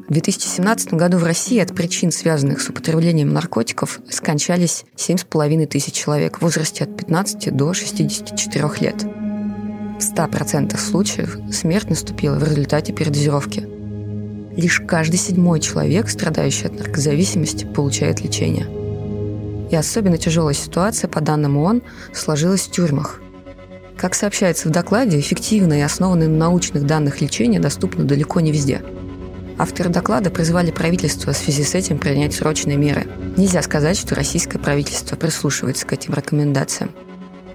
В 0.09 0.13
2017 0.13 0.95
году 0.95 1.19
в 1.19 1.25
России 1.25 1.61
от 1.61 1.75
причин, 1.75 2.11
связанных 2.11 2.61
с 2.61 2.69
употреблением 2.69 3.33
наркотиков, 3.33 4.01
скончались 4.09 4.85
7,5 4.97 5.67
тысяч 5.67 5.93
человек 5.93 6.39
в 6.39 6.43
возрасте 6.43 6.85
от 6.85 6.97
15 6.97 7.55
до 7.55 7.73
64 7.73 8.71
лет. 8.81 9.20
В 10.01 10.03
100% 10.03 10.79
случаев 10.79 11.37
смерть 11.53 11.91
наступила 11.91 12.37
в 12.37 12.43
результате 12.43 12.91
передозировки. 12.91 13.69
Лишь 14.57 14.81
каждый 14.81 15.19
седьмой 15.19 15.61
человек, 15.61 16.09
страдающий 16.09 16.69
от 16.69 16.79
наркозависимости, 16.79 17.67
получает 17.67 18.23
лечение. 18.23 18.67
И 19.71 19.77
особенно 19.77 20.17
тяжелая 20.17 20.55
ситуация, 20.55 21.07
по 21.07 21.21
данным 21.21 21.59
ООН, 21.59 21.83
сложилась 22.15 22.63
в 22.63 22.71
тюрьмах. 22.71 23.21
Как 23.99 24.15
сообщается 24.15 24.71
в 24.71 24.73
докладе, 24.73 25.21
эффективное 25.21 25.81
и 25.81 25.83
основанное 25.83 26.29
на 26.29 26.39
научных 26.39 26.87
данных 26.87 27.21
лечение 27.21 27.61
доступно 27.61 28.05
далеко 28.05 28.41
не 28.41 28.53
везде. 28.53 28.81
Авторы 29.59 29.91
доклада 29.91 30.31
призвали 30.31 30.71
правительство 30.71 31.35
в 31.35 31.37
связи 31.37 31.63
с 31.63 31.75
этим 31.75 31.99
принять 31.99 32.33
срочные 32.33 32.79
меры. 32.79 33.07
Нельзя 33.37 33.61
сказать, 33.61 33.99
что 33.99 34.15
российское 34.15 34.59
правительство 34.59 35.17
прислушивается 35.17 35.87
к 35.87 35.93
этим 35.93 36.15
рекомендациям. 36.15 36.91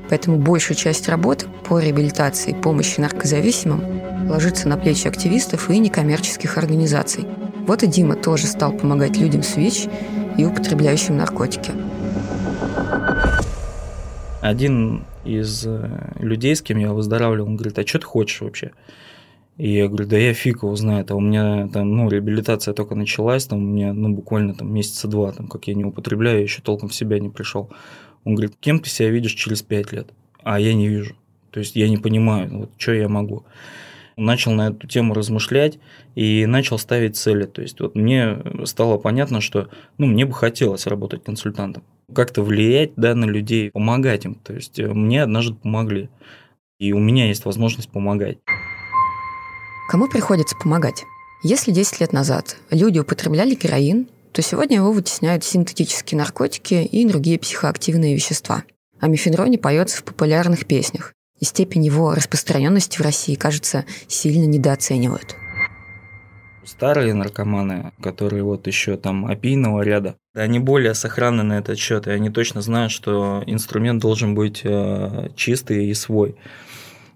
Поэтому 0.09 0.37
большая 0.37 0.77
часть 0.77 1.09
работы 1.09 1.47
по 1.67 1.79
реабилитации 1.79 2.51
и 2.51 2.53
помощи 2.53 2.99
наркозависимым 2.99 4.29
ложится 4.29 4.67
на 4.67 4.77
плечи 4.77 5.07
активистов 5.07 5.69
и 5.69 5.77
некоммерческих 5.77 6.57
организаций. 6.57 7.25
Вот 7.67 7.83
и 7.83 7.87
Дима 7.87 8.15
тоже 8.15 8.45
стал 8.45 8.71
помогать 8.73 9.17
людям 9.17 9.41
с 9.41 9.55
ВИЧ 9.55 9.87
и 10.37 10.45
употребляющим 10.45 11.17
наркотики. 11.17 11.71
Один 14.41 15.05
из 15.23 15.65
э, 15.65 16.11
людей, 16.19 16.55
с 16.55 16.61
кем 16.61 16.77
я 16.77 16.93
выздоравливал, 16.93 17.47
он 17.47 17.55
говорит, 17.55 17.79
а 17.79 17.87
что 17.87 17.97
ты 17.97 18.05
хочешь 18.05 18.41
вообще? 18.41 18.71
И 19.57 19.73
я 19.73 19.87
говорю, 19.87 20.05
да 20.05 20.17
я 20.17 20.33
фиг 20.33 20.63
его 20.63 20.75
знает, 20.75 21.09
а 21.11 21.15
у 21.15 21.21
меня 21.21 21.67
там, 21.69 21.95
ну, 21.95 22.09
реабилитация 22.09 22.73
только 22.73 22.93
началась, 22.93 23.45
там 23.45 23.59
у 23.59 23.61
меня, 23.61 23.93
ну, 23.93 24.09
буквально 24.09 24.53
там 24.53 24.71
месяца 24.71 25.07
два, 25.07 25.31
там, 25.31 25.47
как 25.47 25.67
я 25.67 25.73
не 25.73 25.85
употребляю, 25.85 26.43
еще 26.43 26.61
толком 26.61 26.89
в 26.89 26.95
себя 26.95 27.19
не 27.19 27.29
пришел. 27.29 27.71
Он 28.25 28.35
говорит, 28.35 28.57
кем 28.59 28.79
ты 28.79 28.89
себя 28.89 29.09
видишь 29.09 29.33
через 29.33 29.61
пять 29.61 29.93
лет? 29.93 30.09
А 30.43 30.59
я 30.59 30.73
не 30.73 30.89
вижу. 30.89 31.15
То 31.51 31.59
есть 31.59 31.75
я 31.75 31.87
не 31.87 31.97
понимаю, 31.97 32.49
вот 32.51 32.71
что 32.77 32.91
я 32.93 33.07
могу. 33.07 33.45
Начал 34.17 34.51
на 34.51 34.69
эту 34.69 34.87
тему 34.87 35.13
размышлять 35.13 35.79
и 36.15 36.45
начал 36.45 36.77
ставить 36.77 37.15
цели. 37.15 37.45
То 37.45 37.61
есть 37.61 37.79
вот 37.79 37.95
мне 37.95 38.37
стало 38.65 38.97
понятно, 38.97 39.41
что 39.41 39.69
ну, 39.97 40.07
мне 40.07 40.25
бы 40.25 40.33
хотелось 40.33 40.87
работать 40.87 41.23
консультантом. 41.23 41.83
Как-то 42.13 42.41
влиять 42.41 42.91
да, 42.97 43.15
на 43.15 43.25
людей, 43.25 43.71
помогать 43.71 44.25
им. 44.25 44.35
То 44.35 44.53
есть 44.53 44.79
э, 44.79 44.87
мне 44.87 45.23
однажды 45.23 45.55
помогли. 45.55 46.09
И 46.79 46.93
у 46.93 46.99
меня 46.99 47.27
есть 47.27 47.45
возможность 47.45 47.89
помогать. 47.89 48.37
Кому 49.89 50.07
приходится 50.07 50.55
помогать? 50.57 51.03
Если 51.43 51.71
10 51.71 52.01
лет 52.01 52.11
назад 52.13 52.57
люди 52.71 52.99
употребляли 52.99 53.55
героин, 53.55 54.07
то 54.35 54.41
сегодня 54.41 54.77
его 54.77 54.91
вытесняют 54.91 55.45
синтетические 55.45 56.17
наркотики 56.17 56.73
и 56.73 57.07
другие 57.07 57.39
психоактивные 57.39 58.13
вещества. 58.13 58.65
О 58.99 59.07
мифедроне 59.07 59.57
поется 59.57 59.97
в 59.99 60.03
популярных 60.03 60.65
песнях, 60.65 61.13
и 61.39 61.45
степень 61.45 61.85
его 61.85 62.13
распространенности 62.13 62.97
в 62.97 63.01
России, 63.01 63.35
кажется, 63.35 63.85
сильно 64.09 64.43
недооценивают. 64.43 65.37
Старые 66.65 67.13
наркоманы, 67.13 67.93
которые 68.01 68.43
вот 68.43 68.67
еще 68.67 68.97
там 68.97 69.25
опийного 69.25 69.81
ряда, 69.83 70.17
они 70.33 70.59
более 70.59 70.95
сохранны 70.95 71.43
на 71.43 71.59
этот 71.59 71.77
счет, 71.79 72.07
и 72.07 72.11
они 72.11 72.29
точно 72.29 72.61
знают, 72.61 72.91
что 72.91 73.41
инструмент 73.45 74.01
должен 74.01 74.35
быть 74.35 74.61
э, 74.65 75.29
чистый 75.37 75.85
и 75.85 75.93
свой. 75.93 76.35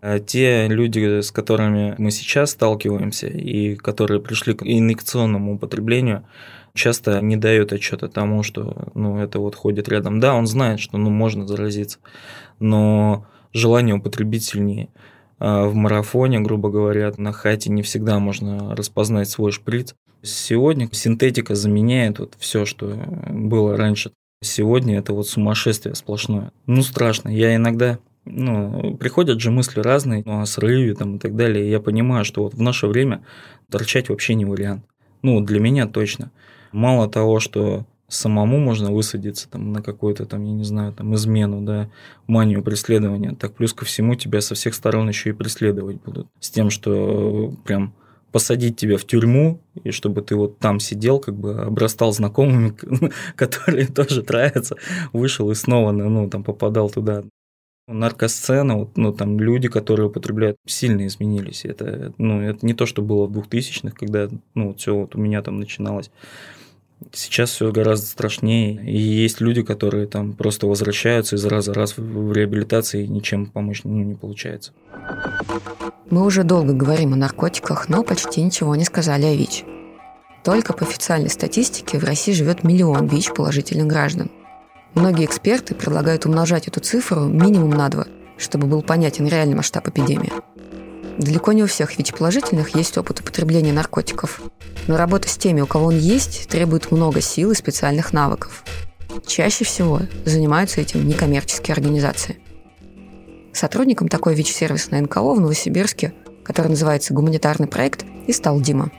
А 0.02 0.20
те 0.20 0.68
люди, 0.70 1.20
с 1.20 1.32
которыми 1.32 1.96
мы 1.98 2.12
сейчас 2.12 2.52
сталкиваемся 2.52 3.28
и 3.28 3.76
которые 3.76 4.22
пришли 4.22 4.54
к 4.54 4.64
инъекционному 4.64 5.56
употреблению, 5.56 6.24
часто 6.80 7.22
не 7.22 7.36
дает 7.36 7.74
отчета 7.74 8.08
тому, 8.08 8.42
что 8.42 8.90
ну, 8.96 9.20
это 9.20 9.40
вот 9.40 9.56
ходит 9.56 9.90
рядом. 9.90 10.20
Да, 10.20 10.34
он 10.34 10.48
знает, 10.48 10.80
что 10.80 10.98
ну, 10.98 11.10
можно 11.10 11.46
заразиться, 11.48 12.00
но 12.60 13.26
желание 13.54 13.96
употребить 13.96 14.46
сильнее. 14.46 14.90
А 15.40 15.66
в 15.66 15.76
марафоне, 15.76 16.40
грубо 16.40 16.70
говоря, 16.70 17.14
на 17.18 17.32
хате 17.32 17.70
не 17.70 17.82
всегда 17.82 18.20
можно 18.20 18.76
распознать 18.76 19.30
свой 19.30 19.52
шприц. 19.52 19.96
Сегодня 20.22 20.90
синтетика 20.92 21.56
заменяет 21.56 22.20
вот 22.20 22.34
все, 22.40 22.66
что 22.66 22.88
было 23.30 23.78
раньше. 23.78 24.12
Сегодня 24.42 24.98
это 24.98 25.14
вот 25.14 25.28
сумасшествие 25.28 25.96
сплошное. 25.96 26.52
Ну, 26.66 26.82
страшно. 26.82 27.30
Я 27.30 27.56
иногда 27.56 28.00
ну, 28.26 28.96
приходят 28.98 29.40
же 29.40 29.52
мысли 29.52 29.80
разные 29.80 30.24
ну, 30.26 30.42
о 30.42 30.46
срыве 30.46 30.94
там, 30.94 31.18
и 31.18 31.20
так 31.20 31.36
далее. 31.36 31.70
Я 31.70 31.80
понимаю, 31.80 32.26
что 32.26 32.44
вот 32.44 32.54
в 32.54 32.62
наше 32.62 32.88
время 32.88 33.24
торчать 33.70 34.10
вообще 34.10 34.36
не 34.36 34.46
вариант. 34.46 34.86
Ну, 35.22 35.42
для 35.42 35.60
меня 35.60 35.88
точно. 35.88 36.32
Мало 36.72 37.10
того, 37.10 37.40
что 37.40 37.86
самому 38.10 38.60
можно 38.60 38.92
высадиться 38.92 39.50
там 39.50 39.72
на 39.72 39.82
какую-то 39.82 40.26
там, 40.26 40.44
я 40.44 40.52
не 40.52 40.64
знаю, 40.64 40.94
там 40.94 41.16
измену, 41.16 41.62
да, 41.62 41.90
манию 42.28 42.64
преследования, 42.64 43.36
так 43.40 43.54
плюс 43.54 43.74
ко 43.74 43.86
всему 43.86 44.16
тебя 44.16 44.42
со 44.42 44.56
всех 44.56 44.74
сторон 44.74 45.08
еще 45.08 45.30
и 45.30 45.34
преследовать 45.34 46.02
будут. 46.02 46.28
С 46.40 46.50
тем, 46.50 46.70
что 46.70 47.54
прям 47.66 47.94
посадить 48.32 48.78
тебя 48.78 48.98
в 48.98 49.06
тюрьму, 49.06 49.62
и 49.84 49.92
чтобы 49.92 50.22
ты 50.22 50.36
вот 50.36 50.60
там 50.60 50.80
сидел, 50.80 51.20
как 51.20 51.36
бы 51.36 51.62
обрастал 51.62 52.12
знакомыми, 52.12 52.76
которые 53.36 53.88
тоже 53.88 54.24
травятся, 54.24 54.76
вышел 55.14 55.50
и 55.52 55.56
снова, 55.56 55.92
ну, 55.92 56.30
там 56.30 56.44
попадал 56.44 56.90
туда. 56.90 57.24
Наркосцена, 57.88 58.78
вот, 58.78 58.98
ну, 58.98 59.12
там 59.14 59.40
люди, 59.40 59.68
которые 59.68 60.08
употребляют, 60.08 60.58
сильно 60.68 61.08
изменились. 61.08 61.66
Это, 61.66 62.14
ну, 62.20 62.40
это 62.40 62.64
не 62.64 62.76
то, 62.76 62.86
что 62.86 63.02
было 63.02 63.26
в 63.26 63.36
2000-х, 63.36 63.96
когда, 63.98 64.30
ну, 64.54 64.76
все 64.76 64.96
вот 64.96 65.16
у 65.16 65.20
меня 65.20 65.42
там 65.42 65.60
начиналось. 65.60 66.12
Сейчас 67.14 67.52
все 67.52 67.72
гораздо 67.72 68.06
страшнее. 68.06 68.82
И 68.84 68.98
есть 68.98 69.42
люди, 69.42 69.64
которые 69.64 70.06
там 70.06 70.34
просто 70.34 70.68
возвращаются 70.68 71.38
из 71.38 71.46
раза 71.46 71.72
в 71.72 71.76
раз 71.76 71.98
в 71.98 72.34
реабилитации 72.34 73.04
и 73.04 73.08
ничем 73.08 73.46
помочь 73.46 73.82
ну, 73.84 74.04
не 74.04 74.16
получается. 74.16 74.72
Мы 76.10 76.26
уже 76.26 76.44
долго 76.44 76.74
говорим 76.74 77.14
о 77.14 77.16
наркотиках, 77.16 77.88
но 77.90 78.04
почти 78.04 78.42
ничего 78.42 78.76
не 78.76 78.84
сказали 78.84 79.26
о 79.26 79.36
ВИЧ. 79.36 79.64
Только 80.44 80.74
по 80.74 80.86
официальной 80.86 81.30
статистике 81.30 82.00
в 82.00 82.04
России 82.04 82.34
живет 82.34 82.64
миллион 82.64 83.08
ВИЧ 83.08 83.34
положительных 83.34 83.88
граждан. 83.88 84.32
Многие 84.96 85.26
эксперты 85.26 85.76
предлагают 85.76 86.26
умножать 86.26 86.68
эту 86.68 86.80
цифру 86.80 87.26
минимум 87.26 87.72
на 87.72 87.90
два, 87.90 88.08
чтобы 88.38 88.68
был 88.68 88.82
понятен 88.82 89.28
реальный 89.28 89.56
масштаб 89.56 89.88
эпидемии. 89.88 90.32
Далеко 91.20 91.52
не 91.52 91.64
у 91.64 91.68
всех 91.68 91.98
ВИЧ-положительных 91.98 92.76
есть 92.76 92.98
опыт 92.98 93.20
употребления 93.20 93.74
наркотиков. 93.74 94.42
Но 94.88 94.96
работа 94.96 95.28
с 95.28 95.38
теми, 95.38 95.60
у 95.60 95.68
кого 95.68 95.88
он 95.88 95.98
есть, 95.98 96.48
требует 96.48 96.94
много 96.94 97.20
сил 97.20 97.52
и 97.52 97.56
специальных 97.56 98.14
навыков. 98.14 98.64
Чаще 99.28 99.66
всего 99.66 100.00
занимаются 100.24 100.80
этим 100.80 101.06
некоммерческие 101.06 101.74
организации. 101.74 102.38
Сотрудником 103.52 104.08
такой 104.08 104.34
ВИЧ-сервисной 104.34 105.02
НКО 105.02 105.34
в 105.34 105.42
Новосибирске, 105.42 106.14
который 106.46 106.70
называется 106.70 107.14
«Гуманитарный 107.14 107.68
проект», 107.68 108.06
и 108.26 108.32
стал 108.32 108.62
Дима. 108.62 108.90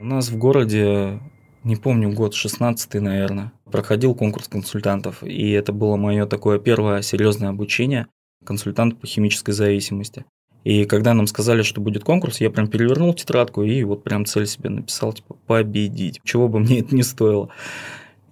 У 0.00 0.04
нас 0.04 0.28
в 0.28 0.36
городе, 0.36 1.20
не 1.62 1.76
помню 1.76 2.10
год, 2.12 2.34
16-й, 2.34 2.98
наверное, 2.98 3.52
проходил 3.70 4.16
конкурс 4.16 4.48
консультантов, 4.48 5.22
и 5.22 5.52
это 5.52 5.72
было 5.72 5.94
мое 5.94 6.26
такое 6.26 6.58
первое 6.58 7.02
серьезное 7.02 7.50
обучение 7.50 8.08
консультант 8.44 9.00
по 9.00 9.06
химической 9.06 9.52
зависимости. 9.52 10.24
И 10.64 10.84
когда 10.84 11.14
нам 11.14 11.26
сказали, 11.26 11.62
что 11.62 11.80
будет 11.80 12.04
конкурс, 12.04 12.40
я 12.40 12.50
прям 12.50 12.68
перевернул 12.68 13.14
тетрадку 13.14 13.62
и 13.62 13.84
вот 13.84 14.02
прям 14.02 14.26
цель 14.26 14.46
себе 14.46 14.70
написал, 14.70 15.12
типа, 15.12 15.36
победить, 15.46 16.20
чего 16.24 16.48
бы 16.48 16.58
мне 16.58 16.80
это 16.80 16.94
не 16.94 17.02
стоило. 17.02 17.48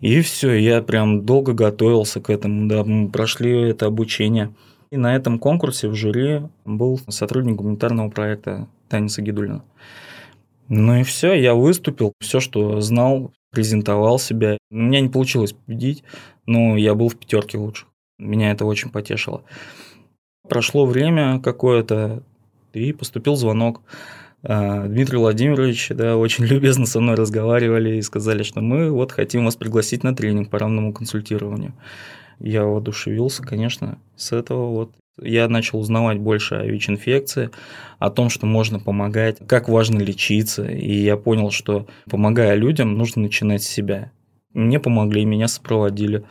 И 0.01 0.21
все, 0.21 0.55
я 0.55 0.83
прям 0.83 1.25
долго 1.25 1.55
готовился 1.55 2.21
к 2.21 2.29
этому, 2.29 2.69
да, 2.69 2.85
мы 2.85 3.09
прошли 3.09 3.71
это 3.71 3.87
обучение. 3.87 4.53
И 4.91 4.97
на 4.97 5.17
этом 5.17 5.39
конкурсе 5.39 5.89
в 5.89 5.95
жюри 5.95 6.43
был 6.65 7.01
сотрудник 7.09 7.57
гуманитарного 7.57 8.11
проекта 8.11 8.69
Таня 8.89 9.09
Сагидулина. 9.09 9.65
Ну 10.69 10.97
и 10.97 11.03
все, 11.05 11.33
я 11.33 11.55
выступил, 11.55 12.13
все, 12.21 12.41
что 12.41 12.81
знал, 12.81 13.33
презентовал 13.51 14.19
себя. 14.19 14.59
У 14.71 14.77
меня 14.77 15.01
не 15.01 15.09
получилось 15.09 15.53
победить, 15.53 16.05
но 16.45 16.77
я 16.77 16.95
был 16.95 17.09
в 17.09 17.17
пятерке 17.17 17.57
лучших. 17.57 17.89
Меня 18.19 18.51
это 18.51 18.65
очень 18.65 18.91
потешило. 18.91 19.43
Прошло 20.49 20.87
время 20.87 21.41
какое-то, 21.41 22.23
и 22.73 22.93
поступил 22.93 23.37
звонок. 23.37 23.83
А, 24.43 24.87
Дмитрий 24.87 25.19
Владимирович, 25.19 25.89
да, 25.91 26.17
очень 26.17 26.45
любезно 26.47 26.87
со 26.87 27.01
мной 27.01 27.17
разговаривали 27.17 27.97
и 27.97 28.03
сказали, 28.03 28.43
что 28.43 28.61
мы 28.61 28.91
вот 28.91 29.13
хотим 29.13 29.45
вас 29.45 29.57
пригласить 29.57 30.05
на 30.05 30.15
тренинг 30.15 30.51
по 30.51 30.59
равному 30.59 30.93
консультированию. 30.93 31.75
Я 32.39 32.65
воодушевился, 32.65 33.43
конечно, 33.43 33.99
с 34.15 34.33
этого 34.33 34.71
вот. 34.71 34.93
Я 35.23 35.49
начал 35.49 35.81
узнавать 35.81 36.19
больше 36.19 36.57
о 36.57 36.67
ВИЧ-инфекции, 36.67 37.49
о 37.99 38.11
том, 38.11 38.29
что 38.29 38.45
можно 38.45 38.79
помогать, 38.79 39.39
как 39.49 39.67
важно 39.67 39.99
лечиться, 39.99 40.67
и 40.67 40.93
я 40.93 41.17
понял, 41.17 41.51
что 41.51 41.87
помогая 42.11 42.55
людям, 42.55 42.99
нужно 42.99 43.23
начинать 43.23 43.63
с 43.63 43.69
себя. 43.69 44.13
Мне 44.53 44.79
помогли, 44.79 45.25
меня 45.25 45.49
сопроводили, 45.49 46.25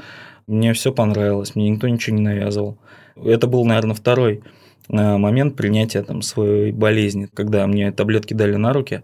мне 0.46 0.74
все 0.74 0.94
понравилось, 0.94 1.56
мне 1.56 1.72
никто 1.72 1.88
ничего 1.88 2.16
не 2.16 2.22
навязывал. 2.22 2.78
Это 3.16 3.48
был, 3.48 3.66
наверное, 3.66 3.96
второй 3.96 4.42
э, 4.90 5.18
момент 5.18 5.56
принятия 5.56 6.04
там, 6.04 6.22
своей 6.22 6.72
болезни, 6.72 7.28
когда 7.34 7.66
мне 7.68 7.92
таблетки 7.92 8.34
дали 8.34 8.56
на 8.56 8.74
руки, 8.74 9.04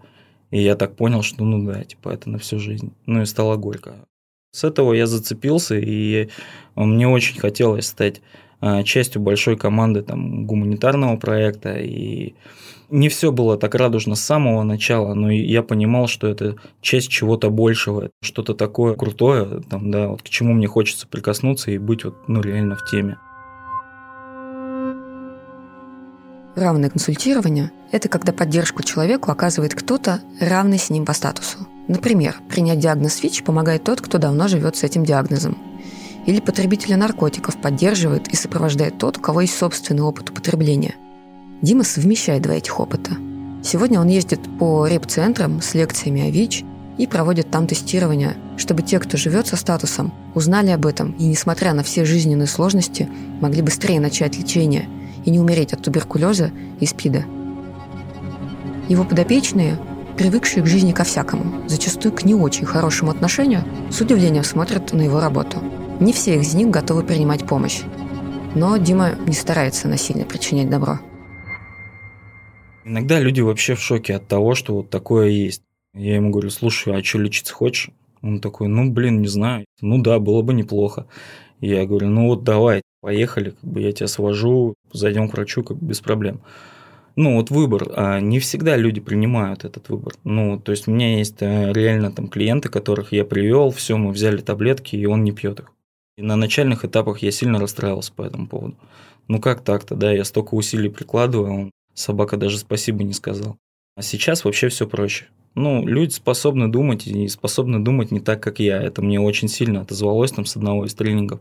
и 0.50 0.60
я 0.60 0.76
так 0.76 0.96
понял, 0.96 1.22
что 1.22 1.44
ну 1.44 1.64
да, 1.66 1.82
типа 1.84 2.10
это 2.10 2.30
на 2.30 2.38
всю 2.38 2.58
жизнь. 2.58 2.92
Ну 3.06 3.22
и 3.22 3.26
стало 3.26 3.56
горько. 3.56 3.94
С 4.52 4.64
этого 4.64 4.92
я 4.92 5.06
зацепился, 5.06 5.76
и 5.78 6.28
мне 6.74 7.08
очень 7.08 7.40
хотелось 7.40 7.86
стать 7.86 8.20
э, 8.60 8.82
частью 8.84 9.22
большой 9.22 9.56
команды 9.56 10.02
там, 10.02 10.46
гуманитарного 10.46 11.16
проекта. 11.16 11.78
И 11.78 12.34
не 12.90 13.08
все 13.08 13.32
было 13.32 13.56
так 13.56 13.74
радужно 13.74 14.14
с 14.14 14.20
самого 14.20 14.62
начала, 14.62 15.14
но 15.14 15.30
я 15.30 15.62
понимал, 15.62 16.06
что 16.06 16.28
это 16.28 16.56
часть 16.82 17.08
чего-то 17.08 17.48
большего, 17.48 18.10
что-то 18.22 18.52
такое 18.52 18.94
крутое, 18.94 19.62
там, 19.70 19.90
да, 19.90 20.08
вот 20.08 20.20
к 20.20 20.28
чему 20.28 20.52
мне 20.52 20.66
хочется 20.66 21.08
прикоснуться 21.08 21.70
и 21.70 21.78
быть 21.78 22.04
вот, 22.04 22.28
ну, 22.28 22.42
реально 22.42 22.76
в 22.76 22.84
теме. 22.84 23.16
Равное 26.54 26.90
консультирование– 26.90 27.72
это 27.92 28.10
когда 28.10 28.30
поддержку 28.30 28.82
человеку 28.82 29.30
оказывает 29.30 29.74
кто-то, 29.74 30.20
равный 30.38 30.78
с 30.78 30.90
ним 30.90 31.06
по 31.06 31.14
статусу. 31.14 31.66
Например, 31.88 32.36
принять 32.50 32.78
диагноз 32.78 33.22
ВИЧ 33.22 33.42
помогает 33.42 33.84
тот, 33.84 34.02
кто 34.02 34.18
давно 34.18 34.48
живет 34.48 34.76
с 34.76 34.82
этим 34.82 35.02
диагнозом. 35.02 35.56
Или 36.26 36.40
потребителя 36.40 36.98
наркотиков 36.98 37.56
поддерживает 37.56 38.28
и 38.28 38.36
сопровождает 38.36 38.98
тот, 38.98 39.16
у 39.16 39.20
кого 39.20 39.40
есть 39.40 39.56
собственный 39.56 40.02
опыт 40.02 40.28
употребления. 40.28 40.94
Дима 41.62 41.84
совмещает 41.84 42.42
два 42.42 42.54
этих 42.54 42.78
опыта. 42.78 43.12
Сегодня 43.64 43.98
он 43.98 44.08
ездит 44.08 44.40
по 44.58 44.86
реп-центрам 44.86 45.62
с 45.62 45.72
лекциями 45.72 46.28
о 46.28 46.30
ВИЧ 46.30 46.64
и 46.98 47.06
проводит 47.06 47.50
там 47.50 47.66
тестирование, 47.66 48.36
чтобы 48.58 48.82
те, 48.82 48.98
кто 48.98 49.16
живет 49.16 49.46
со 49.46 49.56
статусом, 49.56 50.12
узнали 50.34 50.68
об 50.68 50.84
этом 50.84 51.12
и, 51.12 51.24
несмотря 51.24 51.72
на 51.72 51.82
все 51.82 52.04
жизненные 52.04 52.46
сложности, 52.46 53.08
могли 53.40 53.62
быстрее 53.62 54.00
начать 54.00 54.36
лечение– 54.36 54.86
и 55.24 55.30
не 55.30 55.40
умереть 55.40 55.72
от 55.72 55.82
туберкулеза 55.82 56.50
и 56.80 56.86
СПИДа. 56.86 57.24
Его 58.88 59.04
подопечные, 59.04 59.78
привыкшие 60.16 60.62
к 60.62 60.66
жизни 60.66 60.92
ко 60.92 61.04
всякому, 61.04 61.68
зачастую 61.68 62.12
к 62.12 62.24
не 62.24 62.34
очень 62.34 62.66
хорошему 62.66 63.10
отношению, 63.10 63.64
с 63.90 64.00
удивлением 64.00 64.44
смотрят 64.44 64.92
на 64.92 65.02
его 65.02 65.20
работу. 65.20 65.58
Не 66.00 66.12
все 66.12 66.36
из 66.36 66.54
них 66.54 66.68
готовы 66.68 67.02
принимать 67.02 67.46
помощь. 67.46 67.82
Но 68.54 68.76
Дима 68.76 69.12
не 69.26 69.32
старается 69.32 69.88
насильно 69.88 70.24
причинять 70.24 70.68
добро. 70.68 71.00
Иногда 72.84 73.20
люди 73.20 73.40
вообще 73.40 73.74
в 73.74 73.80
шоке 73.80 74.16
от 74.16 74.26
того, 74.26 74.54
что 74.54 74.74
вот 74.74 74.90
такое 74.90 75.28
есть. 75.28 75.62
Я 75.94 76.16
ему 76.16 76.30
говорю, 76.30 76.50
слушай, 76.50 76.94
а 76.94 77.02
что 77.02 77.18
лечиться 77.18 77.54
хочешь? 77.54 77.90
Он 78.22 78.40
такой, 78.40 78.68
ну, 78.68 78.90
блин, 78.90 79.20
не 79.20 79.28
знаю. 79.28 79.64
Ну 79.80 80.02
да, 80.02 80.18
было 80.18 80.42
бы 80.42 80.54
неплохо. 80.54 81.06
Я 81.60 81.86
говорю, 81.86 82.08
ну 82.08 82.26
вот 82.26 82.42
давай, 82.44 82.81
поехали, 83.02 83.50
как 83.50 83.70
бы 83.70 83.80
я 83.82 83.92
тебя 83.92 84.06
свожу, 84.06 84.74
зайдем 84.92 85.28
к 85.28 85.34
врачу, 85.34 85.62
как 85.62 85.76
бы 85.76 85.88
без 85.88 86.00
проблем. 86.00 86.40
Ну, 87.16 87.34
вот 87.34 87.50
выбор. 87.50 87.92
А 87.94 88.20
не 88.20 88.38
всегда 88.38 88.76
люди 88.76 89.00
принимают 89.00 89.64
этот 89.66 89.90
выбор. 89.90 90.14
Ну, 90.24 90.58
то 90.58 90.72
есть 90.72 90.88
у 90.88 90.92
меня 90.92 91.18
есть 91.18 91.42
э, 91.42 91.72
реально 91.74 92.10
там 92.10 92.28
клиенты, 92.28 92.70
которых 92.70 93.12
я 93.12 93.26
привел, 93.26 93.70
все, 93.70 93.98
мы 93.98 94.12
взяли 94.12 94.38
таблетки, 94.38 94.96
и 94.96 95.04
он 95.04 95.24
не 95.24 95.32
пьет 95.32 95.60
их. 95.60 95.72
И 96.16 96.22
на 96.22 96.36
начальных 96.36 96.84
этапах 96.86 97.18
я 97.18 97.30
сильно 97.30 97.58
расстраивался 97.58 98.12
по 98.14 98.22
этому 98.22 98.46
поводу. 98.46 98.76
Ну 99.28 99.40
как 99.40 99.62
так-то, 99.62 99.94
да, 99.94 100.12
я 100.12 100.24
столько 100.24 100.54
усилий 100.54 100.88
прикладываю, 100.88 101.50
а 101.50 101.54
он, 101.54 101.70
собака 101.94 102.36
даже 102.36 102.58
спасибо 102.58 103.02
не 103.02 103.12
сказал. 103.12 103.56
А 103.96 104.02
сейчас 104.02 104.44
вообще 104.44 104.68
все 104.68 104.86
проще. 104.86 105.26
Ну, 105.54 105.86
люди 105.86 106.12
способны 106.12 106.68
думать 106.68 107.06
и 107.06 107.28
способны 107.28 107.78
думать 107.78 108.10
не 108.10 108.20
так, 108.20 108.42
как 108.42 108.58
я. 108.58 108.82
Это 108.82 109.02
мне 109.02 109.20
очень 109.20 109.48
сильно 109.48 109.82
отозвалось 109.82 110.32
там 110.32 110.46
с 110.46 110.56
одного 110.56 110.86
из 110.86 110.94
тренингов. 110.94 111.40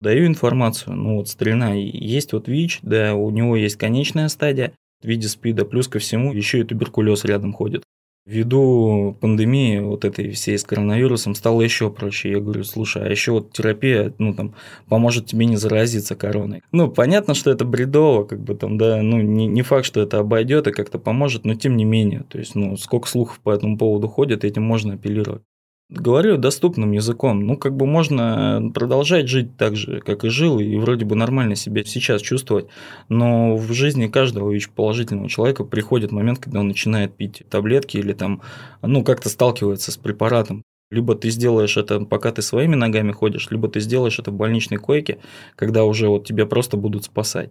Даю 0.00 0.26
информацию, 0.26 0.94
ну 0.94 1.16
вот 1.16 1.28
старина, 1.28 1.72
есть 1.72 2.32
вот 2.32 2.48
ВИЧ, 2.48 2.80
да, 2.82 3.14
у 3.14 3.30
него 3.30 3.56
есть 3.56 3.76
конечная 3.76 4.28
стадия 4.28 4.72
в 5.02 5.06
виде 5.06 5.28
СПИДа, 5.28 5.64
плюс 5.64 5.88
ко 5.88 5.98
всему 5.98 6.32
еще 6.32 6.60
и 6.60 6.64
туберкулез 6.64 7.24
рядом 7.24 7.52
ходит. 7.52 7.82
Ввиду 8.26 9.16
пандемии 9.20 9.78
вот 9.78 10.04
этой 10.04 10.32
всей 10.32 10.58
с 10.58 10.64
коронавирусом 10.64 11.36
стало 11.36 11.62
еще 11.62 11.90
проще. 11.90 12.32
Я 12.32 12.40
говорю, 12.40 12.64
слушай, 12.64 13.04
а 13.04 13.08
еще 13.08 13.30
вот 13.30 13.52
терапия, 13.52 14.12
ну 14.18 14.34
там, 14.34 14.56
поможет 14.88 15.26
тебе 15.26 15.46
не 15.46 15.56
заразиться 15.56 16.16
короной. 16.16 16.62
Ну, 16.72 16.90
понятно, 16.90 17.34
что 17.34 17.52
это 17.52 17.64
бредово, 17.64 18.24
как 18.24 18.40
бы 18.40 18.56
там, 18.56 18.78
да, 18.78 19.00
ну, 19.00 19.20
не, 19.20 19.46
не 19.46 19.62
факт, 19.62 19.86
что 19.86 20.00
это 20.00 20.18
обойдет 20.18 20.66
и 20.66 20.72
как-то 20.72 20.98
поможет, 20.98 21.44
но 21.44 21.54
тем 21.54 21.76
не 21.76 21.84
менее, 21.84 22.24
то 22.28 22.38
есть, 22.38 22.56
ну, 22.56 22.76
сколько 22.76 23.08
слухов 23.08 23.38
по 23.38 23.50
этому 23.50 23.78
поводу 23.78 24.08
ходит, 24.08 24.44
этим 24.44 24.64
можно 24.64 24.94
апеллировать. 24.94 25.42
Говорю 25.88 26.36
доступным 26.36 26.90
языком. 26.90 27.46
Ну, 27.46 27.56
как 27.56 27.76
бы 27.76 27.86
можно 27.86 28.72
продолжать 28.74 29.28
жить 29.28 29.56
так 29.56 29.76
же, 29.76 30.00
как 30.00 30.24
и 30.24 30.30
жил, 30.30 30.58
и 30.58 30.76
вроде 30.78 31.04
бы 31.04 31.14
нормально 31.14 31.54
себя 31.54 31.84
сейчас 31.84 32.22
чувствовать. 32.22 32.66
Но 33.08 33.56
в 33.56 33.72
жизни 33.72 34.08
каждого 34.08 34.50
ВИЧ-положительного 34.50 35.28
человека 35.28 35.62
приходит 35.62 36.10
момент, 36.10 36.40
когда 36.40 36.58
он 36.58 36.68
начинает 36.68 37.16
пить 37.16 37.44
таблетки 37.48 37.98
или 37.98 38.14
там, 38.14 38.42
ну, 38.82 39.04
как-то 39.04 39.28
сталкивается 39.28 39.92
с 39.92 39.96
препаратом. 39.96 40.64
Либо 40.90 41.14
ты 41.14 41.30
сделаешь 41.30 41.76
это, 41.76 42.00
пока 42.00 42.32
ты 42.32 42.42
своими 42.42 42.74
ногами 42.74 43.12
ходишь, 43.12 43.48
либо 43.50 43.68
ты 43.68 43.78
сделаешь 43.78 44.18
это 44.18 44.32
в 44.32 44.34
больничной 44.34 44.78
койке, 44.78 45.18
когда 45.54 45.84
уже 45.84 46.08
вот 46.08 46.26
тебя 46.26 46.46
просто 46.46 46.76
будут 46.76 47.04
спасать. 47.04 47.50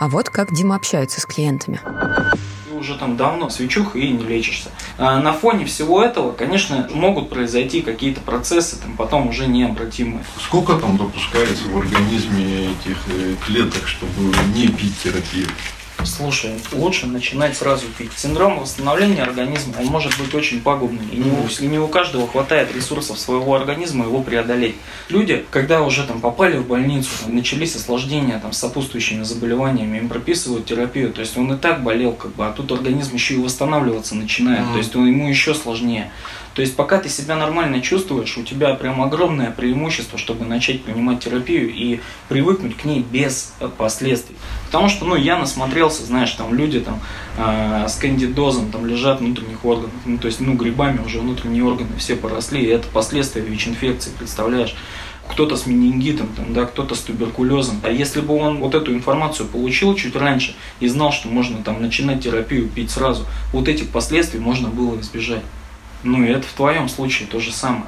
А 0.00 0.08
вот 0.08 0.30
как 0.30 0.54
Дима 0.54 0.76
общается 0.76 1.20
с 1.20 1.26
клиентами 1.26 1.78
уже 2.82 2.96
там 2.96 3.16
давно 3.16 3.48
свечух 3.48 3.96
и 3.96 4.08
не 4.08 4.24
лечишься. 4.24 4.70
А 4.98 5.20
на 5.20 5.32
фоне 5.32 5.64
всего 5.64 6.02
этого, 6.02 6.32
конечно, 6.32 6.88
могут 6.92 7.30
произойти 7.30 7.80
какие-то 7.80 8.20
процессы, 8.20 8.76
там 8.76 8.96
потом 8.96 9.28
уже 9.28 9.46
необратимые. 9.46 10.24
Сколько 10.40 10.74
там 10.74 10.96
допускается 10.96 11.64
в 11.68 11.78
организме 11.78 12.72
этих 12.72 12.98
э, 13.08 13.36
клеток, 13.46 13.86
чтобы 13.86 14.34
не 14.54 14.66
пить 14.68 14.98
терапию? 15.02 15.46
Слушай, 16.04 16.52
лучше 16.72 17.06
начинать 17.06 17.56
сразу 17.56 17.86
пить. 17.98 18.12
Синдром 18.16 18.60
восстановления 18.60 19.22
организма, 19.22 19.74
он 19.78 19.86
может 19.86 20.18
быть 20.18 20.34
очень 20.34 20.60
пагубный. 20.60 21.06
И 21.12 21.16
не 21.16 21.30
у, 21.30 21.70
не 21.70 21.78
у 21.78 21.88
каждого 21.88 22.26
хватает 22.28 22.74
ресурсов 22.74 23.18
своего 23.18 23.54
организма 23.54 24.04
его 24.04 24.22
преодолеть. 24.22 24.76
Люди, 25.08 25.44
когда 25.50 25.82
уже 25.82 26.04
там 26.04 26.20
попали 26.20 26.58
в 26.58 26.66
больницу, 26.66 27.10
там, 27.22 27.34
начались 27.34 27.76
осложнения 27.76 28.38
там, 28.38 28.52
с 28.52 28.58
сопутствующими 28.58 29.22
заболеваниями, 29.22 29.98
им 29.98 30.08
прописывают 30.08 30.66
терапию. 30.66 31.12
То 31.12 31.20
есть 31.20 31.36
он 31.36 31.52
и 31.52 31.56
так 31.56 31.82
болел, 31.82 32.12
как 32.12 32.34
бы, 32.34 32.46
а 32.46 32.52
тут 32.52 32.72
организм 32.72 33.14
еще 33.14 33.34
и 33.34 33.38
восстанавливаться 33.38 34.14
начинает. 34.14 34.60
Mm-hmm. 34.60 34.72
То 34.72 34.78
есть 34.78 34.96
он, 34.96 35.06
ему 35.06 35.28
еще 35.28 35.54
сложнее. 35.54 36.10
То 36.54 36.62
есть 36.62 36.76
пока 36.76 36.98
ты 36.98 37.08
себя 37.08 37.36
нормально 37.36 37.80
чувствуешь, 37.80 38.36
у 38.36 38.42
тебя 38.42 38.74
прям 38.74 39.00
огромное 39.00 39.50
преимущество, 39.50 40.18
чтобы 40.18 40.44
начать 40.44 40.82
принимать 40.82 41.20
терапию 41.20 41.72
и 41.72 42.00
привыкнуть 42.28 42.76
к 42.76 42.84
ней 42.84 43.00
без 43.00 43.54
э, 43.60 43.68
последствий. 43.68 44.36
Потому 44.66 44.88
что, 44.88 45.04
ну, 45.04 45.16
я 45.16 45.38
насмотрелся, 45.38 46.04
знаешь, 46.04 46.30
там 46.32 46.54
люди 46.54 46.80
там 46.80 47.00
э, 47.38 47.86
с 47.88 47.96
кандидозом 47.96 48.70
там 48.70 48.86
лежат 48.86 49.20
внутренних 49.20 49.64
органов, 49.64 49.92
ну, 50.04 50.18
то 50.18 50.26
есть, 50.26 50.40
ну, 50.40 50.54
грибами 50.54 51.00
уже 51.04 51.20
внутренние 51.20 51.64
органы 51.64 51.90
все 51.98 52.16
поросли, 52.16 52.62
и 52.62 52.68
это 52.68 52.86
последствия 52.88 53.42
ВИЧ-инфекции, 53.42 54.10
представляешь? 54.18 54.74
кто-то 55.28 55.56
с 55.56 55.66
менингитом, 55.66 56.28
там, 56.36 56.52
да, 56.52 56.66
кто-то 56.66 56.94
с 56.94 57.00
туберкулезом. 57.00 57.80
А 57.84 57.90
если 57.90 58.20
бы 58.20 58.34
он 58.34 58.58
вот 58.58 58.74
эту 58.74 58.92
информацию 58.92 59.48
получил 59.48 59.94
чуть 59.94 60.16
раньше 60.16 60.54
и 60.80 60.88
знал, 60.88 61.12
что 61.12 61.28
можно 61.28 61.62
там 61.62 61.80
начинать 61.80 62.22
терапию 62.22 62.68
пить 62.68 62.90
сразу, 62.90 63.24
вот 63.52 63.68
этих 63.68 63.88
последствий 63.88 64.40
можно 64.40 64.68
было 64.68 65.00
избежать. 65.00 65.42
Ну 66.04 66.24
и 66.24 66.28
это 66.28 66.46
в 66.46 66.52
твоем 66.52 66.88
случае 66.88 67.28
то 67.28 67.38
же 67.38 67.52
самое. 67.52 67.84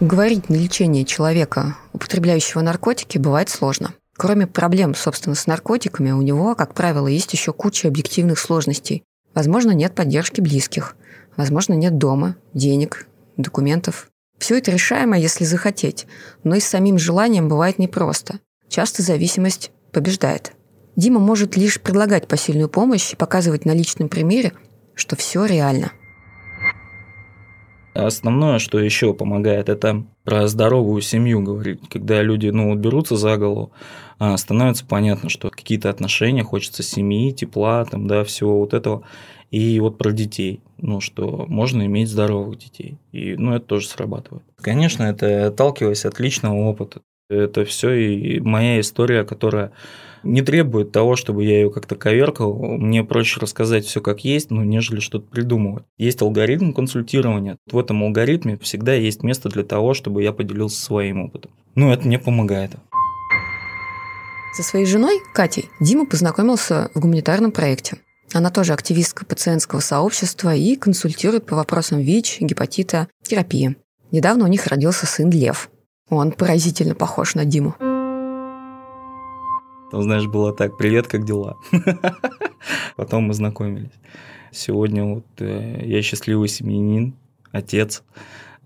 Говорить 0.00 0.48
на 0.48 0.54
лечение 0.54 1.04
человека, 1.04 1.76
употребляющего 1.92 2.60
наркотики, 2.60 3.18
бывает 3.18 3.48
сложно. 3.48 3.94
Кроме 4.16 4.46
проблем, 4.46 4.94
собственно, 4.94 5.34
с 5.34 5.46
наркотиками, 5.46 6.10
у 6.10 6.22
него, 6.22 6.54
как 6.54 6.74
правило, 6.74 7.06
есть 7.06 7.32
еще 7.32 7.52
куча 7.52 7.88
объективных 7.88 8.38
сложностей. 8.38 9.04
Возможно, 9.34 9.70
нет 9.70 9.94
поддержки 9.94 10.40
близких. 10.40 10.96
Возможно, 11.36 11.74
нет 11.74 11.98
дома, 11.98 12.36
денег, 12.52 13.06
документов. 13.36 14.08
Все 14.38 14.58
это 14.58 14.70
решаемо, 14.70 15.18
если 15.18 15.44
захотеть, 15.44 16.06
но 16.44 16.56
и 16.56 16.60
с 16.60 16.66
самим 16.66 16.98
желанием 16.98 17.48
бывает 17.48 17.78
непросто. 17.78 18.40
Часто 18.68 19.02
зависимость 19.02 19.70
побеждает. 19.92 20.52
Дима 20.96 21.20
может 21.20 21.56
лишь 21.56 21.80
предлагать 21.80 22.28
посильную 22.28 22.68
помощь 22.68 23.12
и 23.12 23.16
показывать 23.16 23.64
на 23.64 23.72
личном 23.72 24.08
примере, 24.08 24.52
что 24.94 25.16
все 25.16 25.44
реально– 25.46 25.92
Основное, 27.94 28.58
что 28.58 28.78
еще 28.78 29.12
помогает, 29.12 29.68
это 29.68 30.04
про 30.24 30.48
здоровую 30.48 31.02
семью 31.02 31.42
говорить. 31.42 31.80
Когда 31.90 32.22
люди 32.22 32.48
ну, 32.48 32.74
берутся 32.74 33.16
за 33.16 33.36
голову, 33.36 33.72
а, 34.18 34.36
становится 34.36 34.86
понятно, 34.86 35.28
что 35.28 35.50
какие-то 35.50 35.90
отношения, 35.90 36.42
хочется 36.42 36.82
семьи, 36.82 37.32
тепла, 37.32 37.84
там, 37.84 38.06
да, 38.06 38.24
всего 38.24 38.60
вот 38.60 38.72
этого. 38.72 39.02
И 39.50 39.78
вот 39.80 39.98
про 39.98 40.12
детей, 40.12 40.60
ну, 40.78 41.00
что 41.00 41.44
можно 41.48 41.84
иметь 41.84 42.08
здоровых 42.08 42.58
детей. 42.58 42.96
И, 43.12 43.36
ну, 43.36 43.54
это 43.54 43.66
тоже 43.66 43.88
срабатывает. 43.88 44.44
Конечно, 44.56 45.02
это 45.02 45.48
отталкиваясь 45.48 46.06
от 46.06 46.18
личного 46.18 46.54
опыта. 46.54 47.02
Это 47.28 47.66
все 47.66 47.92
и 47.92 48.40
моя 48.40 48.80
история, 48.80 49.24
которая 49.24 49.72
не 50.22 50.42
требует 50.42 50.92
того, 50.92 51.16
чтобы 51.16 51.44
я 51.44 51.56
ее 51.60 51.70
как-то 51.70 51.96
коверкал. 51.96 52.54
Мне 52.54 53.04
проще 53.04 53.40
рассказать 53.40 53.84
все 53.84 54.00
как 54.00 54.24
есть, 54.24 54.50
ну, 54.50 54.62
нежели 54.62 55.00
что-то 55.00 55.26
придумывать. 55.26 55.84
Есть 55.98 56.22
алгоритм 56.22 56.72
консультирования. 56.72 57.58
В 57.70 57.78
этом 57.78 58.02
алгоритме 58.02 58.58
всегда 58.58 58.94
есть 58.94 59.22
место 59.22 59.48
для 59.48 59.62
того, 59.62 59.94
чтобы 59.94 60.22
я 60.22 60.32
поделился 60.32 60.82
своим 60.82 61.24
опытом. 61.24 61.50
Ну, 61.74 61.92
это 61.92 62.06
мне 62.06 62.18
помогает. 62.18 62.72
Со 64.54 64.62
своей 64.62 64.84
женой, 64.84 65.18
Катей, 65.32 65.70
Дима 65.80 66.04
познакомился 66.04 66.90
в 66.94 67.00
гуманитарном 67.00 67.52
проекте. 67.52 67.96
Она 68.34 68.50
тоже 68.50 68.72
активистка 68.72 69.24
пациентского 69.24 69.80
сообщества 69.80 70.54
и 70.54 70.76
консультирует 70.76 71.46
по 71.46 71.56
вопросам 71.56 72.00
ВИЧ, 72.00 72.38
гепатита, 72.40 73.08
терапии. 73.22 73.76
Недавно 74.10 74.44
у 74.44 74.48
них 74.48 74.66
родился 74.66 75.06
сын 75.06 75.30
Лев. 75.30 75.70
Он 76.08 76.32
поразительно 76.32 76.94
похож 76.94 77.34
на 77.34 77.44
Диму. 77.46 77.74
Там, 79.92 80.02
знаешь, 80.02 80.26
было 80.26 80.54
так, 80.54 80.78
привет, 80.78 81.06
как 81.06 81.26
дела? 81.26 81.58
Потом 82.96 83.24
мы 83.24 83.34
знакомились. 83.34 83.92
Сегодня 84.50 85.04
вот 85.04 85.26
э, 85.38 85.82
я 85.84 86.00
счастливый 86.00 86.48
семьянин, 86.48 87.12
отец, 87.50 88.02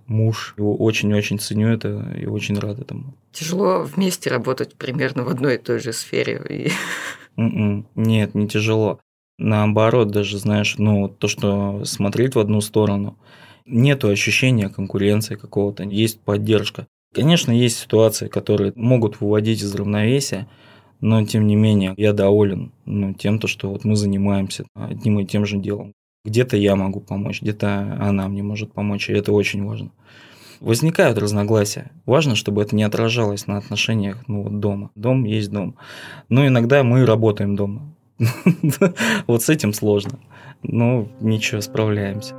муж. 0.06 0.54
Его 0.56 0.76
очень-очень 0.76 1.40
ценю 1.40 1.66
это 1.66 2.14
и 2.16 2.26
очень 2.26 2.56
рад 2.60 2.78
этому. 2.78 3.16
Тяжело 3.32 3.82
вместе 3.82 4.30
работать 4.30 4.76
примерно 4.76 5.24
в 5.24 5.28
одной 5.28 5.56
и 5.56 5.58
той 5.58 5.80
же 5.80 5.92
сфере. 5.92 6.70
М-м. 7.36 7.88
Нет, 7.96 8.36
не 8.36 8.46
тяжело. 8.46 9.00
Наоборот, 9.36 10.12
даже, 10.12 10.38
знаешь, 10.38 10.76
ну, 10.78 11.08
то, 11.08 11.26
что 11.26 11.84
смотреть 11.84 12.36
в 12.36 12.38
одну 12.38 12.60
сторону, 12.60 13.18
нету 13.66 14.10
ощущения 14.10 14.68
конкуренции 14.68 15.34
какого-то, 15.34 15.82
есть 15.82 16.20
поддержка. 16.20 16.86
Конечно, 17.12 17.50
есть 17.50 17.78
ситуации, 17.78 18.28
которые 18.28 18.72
могут 18.76 19.20
выводить 19.20 19.60
из 19.60 19.74
равновесия, 19.74 20.46
но 21.00 21.24
тем 21.24 21.46
не 21.46 21.56
менее 21.56 21.94
я 21.96 22.12
доволен 22.12 22.72
ну, 22.84 23.14
тем, 23.14 23.38
то, 23.38 23.46
что 23.46 23.70
вот 23.70 23.84
мы 23.84 23.96
занимаемся 23.96 24.64
одним 24.74 25.20
и 25.20 25.26
тем 25.26 25.46
же 25.46 25.58
делом. 25.58 25.92
Где-то 26.24 26.56
я 26.56 26.74
могу 26.74 27.00
помочь, 27.00 27.40
где-то 27.40 27.98
она 28.00 28.28
мне 28.28 28.42
может 28.42 28.72
помочь, 28.72 29.08
и 29.08 29.12
это 29.12 29.32
очень 29.32 29.64
важно. 29.64 29.90
Возникают 30.60 31.18
разногласия. 31.18 31.90
Важно, 32.06 32.34
чтобы 32.34 32.62
это 32.62 32.74
не 32.74 32.82
отражалось 32.82 33.46
на 33.46 33.58
отношениях 33.58 34.24
ну, 34.26 34.42
вот 34.42 34.58
дома. 34.58 34.90
Дом 34.94 35.24
есть 35.24 35.50
дом. 35.50 35.76
Но 36.28 36.46
иногда 36.46 36.82
мы 36.82 37.04
работаем 37.04 37.56
дома. 37.56 37.94
Вот 39.26 39.42
с 39.42 39.48
этим 39.50 39.72
сложно. 39.72 40.18
Но 40.62 41.08
ничего, 41.20 41.60
справляемся. 41.60 42.34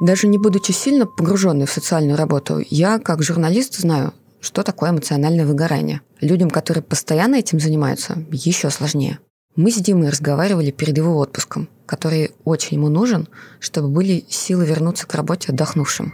Даже 0.00 0.28
не 0.28 0.38
будучи 0.38 0.72
сильно 0.72 1.06
погруженной 1.06 1.66
в 1.66 1.70
социальную 1.70 2.16
работу, 2.16 2.60
я, 2.68 2.98
как 2.98 3.22
журналист, 3.22 3.76
знаю, 3.76 4.12
что 4.40 4.62
такое 4.62 4.90
эмоциональное 4.90 5.46
выгорание. 5.46 6.00
Людям, 6.20 6.50
которые 6.50 6.82
постоянно 6.82 7.36
этим 7.36 7.60
занимаются, 7.60 8.24
еще 8.30 8.70
сложнее. 8.70 9.18
Мы 9.56 9.70
с 9.70 9.76
Димой 9.76 10.10
разговаривали 10.10 10.70
перед 10.70 10.98
его 10.98 11.16
отпуском, 11.18 11.68
который 11.86 12.32
очень 12.44 12.76
ему 12.76 12.88
нужен, 12.88 13.28
чтобы 13.58 13.88
были 13.88 14.24
силы 14.28 14.66
вернуться 14.66 15.06
к 15.06 15.14
работе 15.14 15.52
отдохнувшим. 15.52 16.12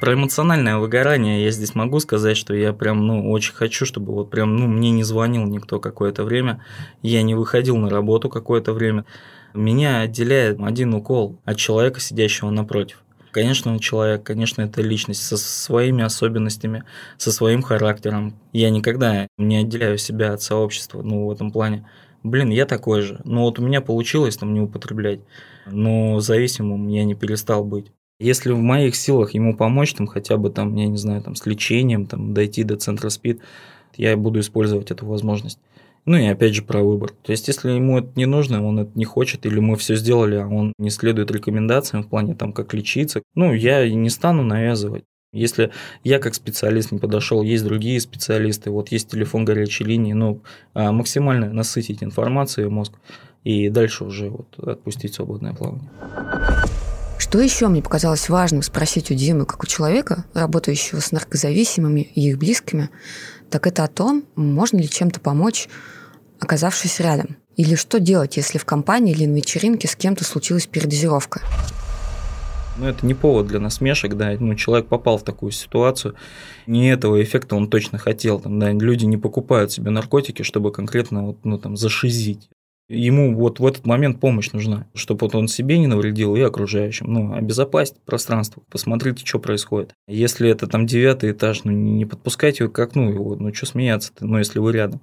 Про 0.00 0.12
эмоциональное 0.12 0.76
выгорание 0.76 1.42
я 1.42 1.50
здесь 1.50 1.74
могу 1.74 2.00
сказать, 2.00 2.36
что 2.36 2.54
я 2.54 2.72
прям, 2.74 3.06
ну, 3.06 3.30
очень 3.30 3.54
хочу, 3.54 3.86
чтобы 3.86 4.12
вот 4.12 4.30
прям, 4.30 4.54
ну, 4.54 4.66
мне 4.66 4.90
не 4.90 5.04
звонил 5.04 5.44
никто 5.46 5.80
какое-то 5.80 6.22
время, 6.22 6.62
я 7.02 7.22
не 7.22 7.34
выходил 7.34 7.76
на 7.76 7.88
работу 7.88 8.28
какое-то 8.28 8.74
время. 8.74 9.06
Меня 9.54 10.00
отделяет 10.00 10.60
один 10.60 10.92
укол 10.94 11.40
от 11.46 11.56
человека, 11.56 11.98
сидящего 11.98 12.50
напротив. 12.50 13.02
Конечно, 13.36 13.70
он 13.70 13.80
человек, 13.80 14.22
конечно, 14.22 14.62
это 14.62 14.80
личность 14.80 15.22
со 15.22 15.36
своими 15.36 16.02
особенностями, 16.02 16.84
со 17.18 17.30
своим 17.30 17.60
характером. 17.60 18.32
Я 18.54 18.70
никогда 18.70 19.28
не 19.36 19.58
отделяю 19.58 19.98
себя 19.98 20.32
от 20.32 20.40
сообщества, 20.40 21.02
ну, 21.02 21.26
в 21.26 21.30
этом 21.30 21.50
плане. 21.50 21.86
Блин, 22.22 22.48
я 22.48 22.64
такой 22.64 23.02
же. 23.02 23.20
Ну, 23.24 23.42
вот 23.42 23.58
у 23.58 23.62
меня 23.62 23.82
получилось 23.82 24.38
там 24.38 24.54
не 24.54 24.62
употреблять, 24.62 25.20
но 25.66 26.18
зависимым 26.20 26.88
я 26.88 27.04
не 27.04 27.14
перестал 27.14 27.62
быть. 27.62 27.92
Если 28.18 28.52
в 28.52 28.58
моих 28.58 28.96
силах 28.96 29.34
ему 29.34 29.54
помочь, 29.54 29.92
там 29.92 30.06
хотя 30.06 30.38
бы 30.38 30.48
там, 30.48 30.74
я 30.74 30.86
не 30.86 30.96
знаю, 30.96 31.20
там 31.20 31.34
с 31.34 31.44
лечением, 31.44 32.06
там 32.06 32.32
дойти 32.32 32.64
до 32.64 32.78
центра 32.78 33.10
СПИД, 33.10 33.42
я 33.98 34.16
буду 34.16 34.40
использовать 34.40 34.90
эту 34.90 35.04
возможность. 35.04 35.58
Ну 36.06 36.16
и 36.16 36.26
опять 36.26 36.54
же 36.54 36.62
про 36.62 36.82
выбор. 36.82 37.12
То 37.22 37.32
есть, 37.32 37.48
если 37.48 37.70
ему 37.72 37.98
это 37.98 38.08
не 38.14 38.26
нужно, 38.26 38.64
он 38.64 38.78
это 38.78 38.92
не 38.94 39.04
хочет, 39.04 39.44
или 39.44 39.58
мы 39.58 39.76
все 39.76 39.96
сделали, 39.96 40.36
а 40.36 40.46
он 40.46 40.72
не 40.78 40.90
следует 40.90 41.32
рекомендациям 41.32 42.04
в 42.04 42.08
плане 42.08 42.36
там, 42.36 42.52
как 42.52 42.72
лечиться, 42.74 43.22
ну, 43.34 43.52
я 43.52 43.88
не 43.88 44.08
стану 44.08 44.44
навязывать. 44.44 45.04
Если 45.32 45.72
я 46.04 46.20
как 46.20 46.34
специалист 46.34 46.92
не 46.92 46.98
подошел, 46.98 47.42
есть 47.42 47.64
другие 47.64 48.00
специалисты, 48.00 48.70
вот 48.70 48.92
есть 48.92 49.10
телефон 49.10 49.44
горячей 49.44 49.84
линии, 49.84 50.12
ну, 50.12 50.42
а, 50.74 50.92
максимально 50.92 51.52
насытить 51.52 52.02
информацией 52.04 52.68
мозг 52.68 52.94
и 53.42 53.68
дальше 53.68 54.04
уже 54.04 54.30
вот 54.30 54.58
отпустить 54.58 55.14
свободное 55.14 55.54
плавание. 55.54 55.90
Что 57.18 57.40
еще 57.40 57.66
мне 57.66 57.82
показалось 57.82 58.28
важным 58.28 58.62
спросить 58.62 59.10
у 59.10 59.14
Димы, 59.14 59.44
как 59.44 59.62
у 59.62 59.66
человека, 59.66 60.24
работающего 60.34 61.00
с 61.00 61.12
наркозависимыми 61.12 62.00
и 62.00 62.28
их 62.28 62.38
близкими, 62.38 62.90
так 63.50 63.66
это 63.66 63.84
о 63.84 63.88
том, 63.88 64.24
можно 64.36 64.78
ли 64.78 64.88
чем-то 64.88 65.20
помочь 65.20 65.68
оказавшись 66.40 67.00
рядом. 67.00 67.36
Или 67.56 67.74
что 67.74 67.98
делать, 68.00 68.36
если 68.36 68.58
в 68.58 68.64
компании 68.64 69.14
или 69.14 69.26
на 69.26 69.36
вечеринке 69.36 69.88
с 69.88 69.96
кем-то 69.96 70.24
случилась 70.24 70.66
передозировка? 70.66 71.40
Но 72.78 72.88
это 72.88 73.06
не 73.06 73.14
повод 73.14 73.46
для 73.46 73.58
насмешек, 73.58 74.14
да, 74.14 74.36
ну, 74.38 74.54
человек 74.54 74.86
попал 74.86 75.16
в 75.16 75.22
такую 75.22 75.50
ситуацию, 75.52 76.14
не 76.66 76.90
этого 76.90 77.22
эффекта 77.22 77.56
он 77.56 77.70
точно 77.70 77.96
хотел, 77.96 78.38
там, 78.38 78.58
да, 78.58 78.70
люди 78.72 79.06
не 79.06 79.16
покупают 79.16 79.72
себе 79.72 79.90
наркотики, 79.90 80.42
чтобы 80.42 80.72
конкретно 80.72 81.26
вот, 81.26 81.38
ну, 81.44 81.58
там, 81.58 81.76
зашизить. 81.76 82.50
Ему 82.88 83.34
вот 83.34 83.58
в 83.58 83.66
этот 83.66 83.84
момент 83.84 84.20
помощь 84.20 84.52
нужна, 84.52 84.86
чтобы 84.94 85.26
вот 85.26 85.34
он 85.34 85.48
себе 85.48 85.76
не 85.78 85.88
навредил 85.88 86.36
и 86.36 86.40
окружающим. 86.40 87.12
Ну, 87.12 87.34
обезопасить 87.34 87.96
пространство, 88.04 88.62
посмотрите, 88.70 89.26
что 89.26 89.40
происходит. 89.40 89.92
Если 90.06 90.48
это 90.48 90.68
там 90.68 90.86
девятый 90.86 91.32
этаж, 91.32 91.64
ну, 91.64 91.72
не 91.72 92.06
подпускайте 92.06 92.64
его 92.64 92.72
к 92.72 92.78
окну 92.78 93.10
его, 93.10 93.34
ну, 93.34 93.52
что 93.52 93.66
смеяться-то, 93.66 94.24
ну, 94.24 94.38
если 94.38 94.60
вы 94.60 94.72
рядом. 94.72 95.00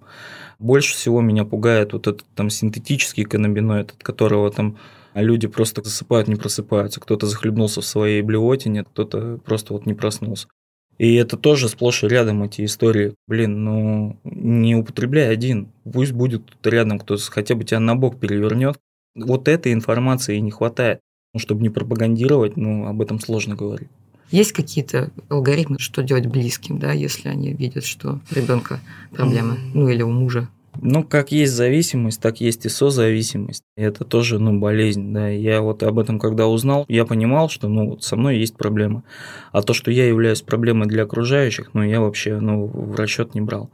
Больше 0.60 0.94
всего 0.94 1.20
меня 1.20 1.44
пугает 1.44 1.92
вот 1.92 2.08
этот 2.08 2.26
там 2.36 2.50
синтетический 2.50 3.26
каннабиноид, 3.26 3.92
от 3.92 4.02
которого 4.02 4.50
там 4.50 4.78
люди 5.14 5.48
просто 5.48 5.84
засыпают, 5.84 6.30
не 6.30 6.36
просыпаются. 6.36 7.02
Кто-то 7.02 7.28
захлебнулся 7.28 7.82
в 7.82 7.86
своей 7.86 8.22
блевотине, 8.22 8.86
кто-то 8.86 9.40
просто 9.44 9.74
вот 9.74 9.86
не 9.86 9.94
проснулся. 9.94 10.48
И 10.98 11.16
это 11.16 11.38
тоже 11.38 11.70
сплошь 11.70 12.04
и 12.04 12.08
рядом 12.08 12.44
эти 12.44 12.66
истории. 12.66 13.16
Блин, 13.28 13.64
ну 13.64 14.18
не 14.24 14.76
употребляй 14.76 15.32
один. 15.32 15.70
Пусть 15.92 16.12
будет 16.12 16.44
рядом 16.64 17.00
кто-то 17.00 17.24
хотя 17.32 17.56
бы 17.56 17.64
тебя 17.64 17.80
на 17.80 17.96
бок 17.96 18.20
перевернет. 18.20 18.78
Вот 19.16 19.48
этой 19.48 19.74
информации 19.74 20.38
не 20.38 20.52
хватает. 20.52 21.00
Ну, 21.34 21.40
чтобы 21.40 21.64
не 21.64 21.70
пропагандировать, 21.70 22.58
ну, 22.58 22.86
об 22.86 23.02
этом 23.02 23.20
сложно 23.20 23.56
говорить. 23.56 23.90
Есть 24.30 24.52
какие-то 24.52 25.12
алгоритмы, 25.30 25.78
что 25.80 26.04
делать 26.04 26.28
близким, 26.28 26.78
да, 26.80 26.92
если 26.92 27.28
они 27.28 27.54
видят, 27.54 27.86
что 27.86 28.20
ребенка 28.32 28.80
проблемы, 29.12 29.58
ну 29.74 29.90
или 29.90 30.04
у 30.04 30.10
мужа 30.10 30.48
ну, 30.82 31.04
как 31.04 31.32
есть 31.32 31.54
зависимость, 31.54 32.22
так 32.22 32.42
есть 32.42 32.66
и 32.66 32.70
созависимость. 32.70 33.64
И 33.78 33.82
это 33.82 34.04
тоже, 34.04 34.40
ну, 34.40 34.60
болезнь, 34.60 35.14
да. 35.14 35.30
Я 35.30 35.62
вот 35.62 35.84
об 35.84 36.00
этом, 36.00 36.20
когда 36.20 36.48
узнал, 36.48 36.86
я 36.88 37.06
понимал, 37.06 37.50
что, 37.50 37.68
ну, 37.68 37.92
вот 37.92 38.04
со 38.04 38.16
мной 38.16 38.38
есть 38.38 38.56
проблема. 38.56 39.04
А 39.52 39.62
то, 39.62 39.74
что 39.74 39.92
я 39.92 40.08
являюсь 40.08 40.42
проблемой 40.42 40.88
для 40.88 41.04
окружающих, 41.04 41.74
ну, 41.74 41.84
я 41.84 42.02
вообще, 42.02 42.40
ну, 42.40 42.66
в 42.66 42.96
расчет 42.96 43.36
не 43.36 43.42
брал. 43.42 43.70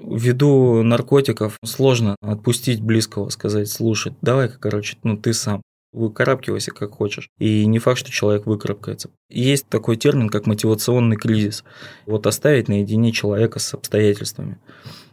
Ввиду 0.00 0.82
наркотиков 0.82 1.58
сложно 1.64 2.16
отпустить 2.20 2.80
близкого, 2.80 3.28
сказать, 3.28 3.68
слушай, 3.68 4.14
давай-ка, 4.22 4.58
короче, 4.58 4.96
ну, 5.02 5.16
ты 5.16 5.32
сам 5.32 5.62
выкарабкивайся 5.92 6.70
как 6.70 6.92
хочешь. 6.92 7.28
И 7.38 7.66
не 7.66 7.78
факт, 7.78 7.98
что 7.98 8.10
человек 8.10 8.46
выкарабкается. 8.46 9.10
Есть 9.28 9.68
такой 9.68 9.96
термин, 9.96 10.28
как 10.28 10.46
мотивационный 10.46 11.16
кризис. 11.16 11.64
Вот 12.06 12.26
оставить 12.26 12.68
наедине 12.68 13.12
человека 13.12 13.58
с 13.58 13.74
обстоятельствами. 13.74 14.58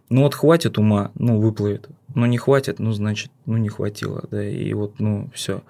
Ну 0.10 0.24
вот 0.24 0.34
хватит 0.34 0.78
ума, 0.78 1.12
ну 1.16 1.40
выплывет. 1.40 1.88
Ну 2.16 2.26
не 2.26 2.38
хватит, 2.38 2.80
ну 2.80 2.92
значит, 2.92 3.32
ну 3.46 3.58
не 3.58 3.70
хватило, 3.70 4.24
да, 4.32 4.44
и 4.44 4.74
вот, 4.74 5.00
ну 5.00 5.30
все. 5.34 5.62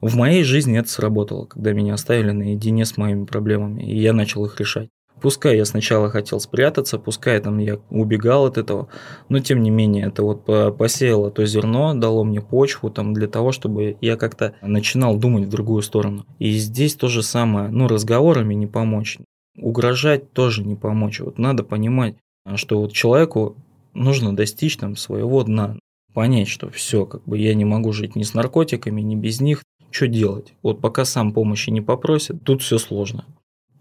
В 0.00 0.16
моей 0.16 0.42
жизни 0.42 0.78
это 0.78 0.88
сработало, 0.88 1.44
когда 1.44 1.72
меня 1.72 1.94
оставили 1.94 2.32
наедине 2.32 2.84
с 2.84 2.96
моими 2.96 3.24
проблемами, 3.24 3.82
и 3.82 3.96
я 3.96 4.12
начал 4.12 4.44
их 4.44 4.58
решать. 4.58 4.88
Пускай 5.20 5.56
я 5.56 5.64
сначала 5.64 6.10
хотел 6.10 6.40
спрятаться, 6.40 6.98
пускай 6.98 7.40
там 7.40 7.58
я 7.58 7.78
убегал 7.88 8.46
от 8.46 8.58
этого, 8.58 8.88
но 9.28 9.38
тем 9.38 9.62
не 9.62 9.70
менее 9.70 10.08
это 10.08 10.24
вот 10.24 10.44
посеяло 10.76 11.30
то 11.30 11.46
зерно, 11.46 11.94
дало 11.94 12.24
мне 12.24 12.40
почву 12.40 12.90
там 12.90 13.14
для 13.14 13.28
того, 13.28 13.52
чтобы 13.52 13.96
я 14.00 14.16
как-то 14.16 14.54
начинал 14.60 15.16
думать 15.16 15.44
в 15.44 15.50
другую 15.50 15.82
сторону. 15.82 16.26
И 16.40 16.50
здесь 16.58 16.96
то 16.96 17.08
же 17.08 17.22
самое, 17.22 17.68
ну 17.68 17.86
разговорами 17.86 18.54
не 18.54 18.66
помочь, 18.66 19.18
угрожать 19.56 20.32
тоже 20.32 20.64
не 20.64 20.74
помочь. 20.74 21.20
Вот 21.20 21.38
надо 21.38 21.62
понимать, 21.62 22.16
что 22.56 22.80
вот 22.80 22.92
человеку 22.92 23.56
нужно 23.94 24.36
достичь 24.36 24.76
там 24.76 24.96
своего 24.96 25.42
дна, 25.42 25.78
понять, 26.12 26.48
что 26.48 26.70
все, 26.70 27.06
как 27.06 27.24
бы 27.24 27.38
я 27.38 27.54
не 27.54 27.64
могу 27.64 27.92
жить 27.92 28.16
ни 28.16 28.22
с 28.22 28.34
наркотиками, 28.34 29.00
ни 29.00 29.16
без 29.16 29.40
них. 29.40 29.62
Что 29.90 30.08
делать? 30.08 30.54
Вот 30.62 30.80
пока 30.80 31.04
сам 31.04 31.32
помощи 31.32 31.70
не 31.70 31.80
попросит, 31.80 32.42
тут 32.44 32.62
все 32.62 32.78
сложно. 32.78 33.24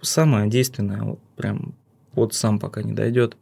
Самое 0.02 0.50
действенное, 0.50 1.02
вот 1.02 1.20
прям 1.36 1.76
вот 2.14 2.34
сам 2.34 2.60
пока 2.60 2.84
не 2.84 2.94
дойдет. 2.94 3.38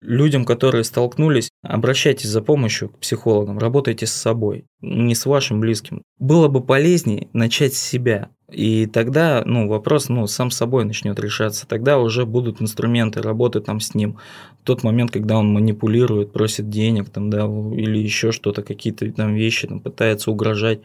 Людям, 0.00 0.44
которые 0.44 0.84
столкнулись, 0.84 1.50
обращайтесь 1.62 2.28
за 2.28 2.40
помощью 2.40 2.88
к 2.88 2.98
психологам, 2.98 3.58
работайте 3.58 4.06
с 4.06 4.12
собой, 4.12 4.64
не 4.80 5.14
с 5.14 5.26
вашим 5.26 5.60
близким. 5.60 6.02
Было 6.18 6.48
бы 6.48 6.62
полезнее 6.62 7.28
начать 7.32 7.74
с 7.74 7.82
себя, 7.82 8.30
и 8.50 8.86
тогда, 8.86 9.42
ну, 9.46 9.68
вопрос, 9.68 10.08
ну, 10.08 10.26
сам 10.26 10.50
собой 10.50 10.84
начнет 10.84 11.18
решаться. 11.20 11.66
Тогда 11.66 11.98
уже 11.98 12.26
будут 12.26 12.60
инструменты 12.60 13.22
работы 13.22 13.60
там 13.60 13.80
с 13.80 13.94
ним. 13.94 14.18
Тот 14.64 14.82
момент, 14.82 15.10
когда 15.12 15.38
он 15.38 15.52
манипулирует, 15.52 16.32
просит 16.32 16.68
денег 16.68 17.10
там, 17.10 17.30
да, 17.30 17.44
или 17.44 17.98
еще 17.98 18.32
что-то, 18.32 18.62
какие-то 18.62 19.10
там 19.12 19.34
вещи, 19.34 19.68
там, 19.68 19.80
пытается 19.80 20.30
угрожать. 20.30 20.80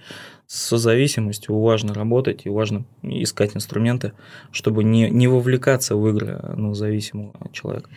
С 0.47 0.60
созависимостью 0.67 1.60
важно 1.60 1.95
работать 1.95 2.45
и 2.45 2.49
важно 2.49 2.86
искать 3.01 3.56
инструменты, 3.56 4.13
чтобы 4.51 4.84
не, 4.84 5.10
не 5.10 5.28
вовлекаться 5.28 5.95
в 5.95 6.08
игры 6.08 6.39
ну, 6.56 6.75
зависимого 6.75 7.34
человека. 7.51 7.89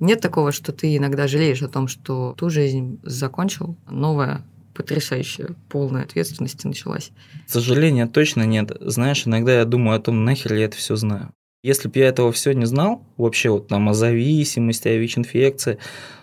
Нет 0.00 0.20
такого, 0.20 0.52
что 0.52 0.72
ты 0.72 0.96
иногда 0.96 1.28
жалеешь 1.28 1.62
о 1.62 1.68
том, 1.68 1.88
что 1.88 2.34
ту 2.36 2.50
жизнь 2.50 2.98
закончил, 3.02 3.76
новая 3.90 4.44
потрясающая, 4.74 5.54
полная 5.68 6.02
ответственность 6.02 6.64
началась. 6.64 7.12
Сожаления 7.46 8.06
точно 8.06 8.42
нет. 8.42 8.76
Знаешь, 8.80 9.26
иногда 9.26 9.58
я 9.58 9.64
думаю 9.64 9.96
о 9.96 10.00
том, 10.00 10.24
нахер 10.24 10.54
я 10.54 10.64
это 10.64 10.76
все 10.76 10.96
знаю. 10.96 11.30
Если 11.62 11.88
бы 11.88 11.98
я 11.98 12.08
этого 12.08 12.30
все 12.30 12.52
не 12.52 12.66
знал, 12.66 13.02
вообще 13.16 13.48
вот 13.48 13.68
там 13.68 13.88
о 13.88 13.94
зависимости, 13.94 14.88
о 14.88 14.98
ВИЧ-инфекции, 14.98 15.78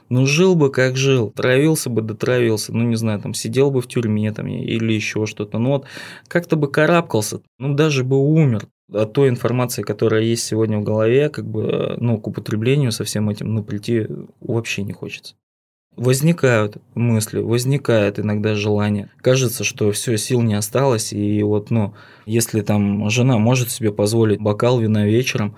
ну 0.09 0.27
жил 0.27 0.55
бы 0.55 0.69
как 0.69 0.97
жил, 0.97 1.31
травился 1.31 1.89
бы, 1.89 2.01
дотравился, 2.01 2.73
ну 2.73 2.83
не 2.83 2.95
знаю, 2.95 3.19
там 3.19 3.33
сидел 3.33 3.71
бы 3.71 3.81
в 3.81 3.87
тюрьме 3.87 4.31
там 4.33 4.45
или 4.47 4.93
еще 4.93 5.25
что-то, 5.25 5.57
ну 5.57 5.69
вот 5.69 5.85
как-то 6.27 6.57
бы 6.57 6.69
карабкался, 6.69 7.41
ну 7.57 7.73
даже 7.73 8.03
бы 8.03 8.17
умер 8.17 8.67
от 8.91 9.13
той 9.13 9.29
информации, 9.29 9.83
которая 9.83 10.21
есть 10.21 10.43
сегодня 10.43 10.77
в 10.77 10.83
голове, 10.83 11.29
как 11.29 11.45
бы, 11.45 11.95
ну, 11.97 12.17
к 12.19 12.27
употреблению 12.27 12.91
со 12.91 13.03
всем 13.03 13.29
этим, 13.29 13.53
ну, 13.53 13.63
прийти 13.63 14.07
вообще 14.39 14.83
не 14.83 14.93
хочется. 14.93 15.35
Возникают 15.95 16.77
мысли, 16.95 17.39
возникает 17.39 18.19
иногда 18.19 18.55
желание. 18.55 19.11
Кажется, 19.21 19.63
что 19.63 19.91
все, 19.91 20.17
сил 20.17 20.41
не 20.41 20.53
осталось, 20.53 21.11
и 21.11 21.43
вот, 21.43 21.69
ну, 21.69 21.93
если 22.25 22.61
там 22.61 23.09
жена 23.09 23.37
может 23.37 23.71
себе 23.71 23.91
позволить 23.91 24.39
бокал 24.39 24.79
вина 24.79 25.05
вечером, 25.05 25.55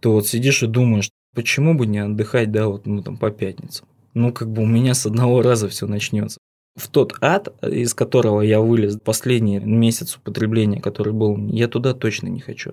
то 0.00 0.12
вот 0.12 0.26
сидишь 0.26 0.62
и 0.62 0.66
думаешь, 0.66 1.10
почему 1.34 1.74
бы 1.74 1.86
не 1.86 1.98
отдыхать, 1.98 2.50
да, 2.50 2.68
вот, 2.68 2.86
ну, 2.86 3.02
там, 3.02 3.18
по 3.18 3.30
пятницам. 3.30 3.86
Ну, 4.14 4.32
как 4.32 4.50
бы 4.50 4.62
у 4.62 4.66
меня 4.66 4.94
с 4.94 5.04
одного 5.04 5.42
раза 5.42 5.68
все 5.68 5.86
начнется. 5.86 6.38
В 6.76 6.88
тот 6.88 7.14
ад, 7.20 7.54
из 7.62 7.94
которого 7.94 8.42
я 8.42 8.60
вылез 8.60 8.98
последний 8.98 9.58
месяц 9.58 10.16
употребления, 10.16 10.80
который 10.80 11.12
был, 11.12 11.36
я 11.48 11.68
туда 11.68 11.94
точно 11.94 12.28
не 12.28 12.40
хочу. 12.40 12.72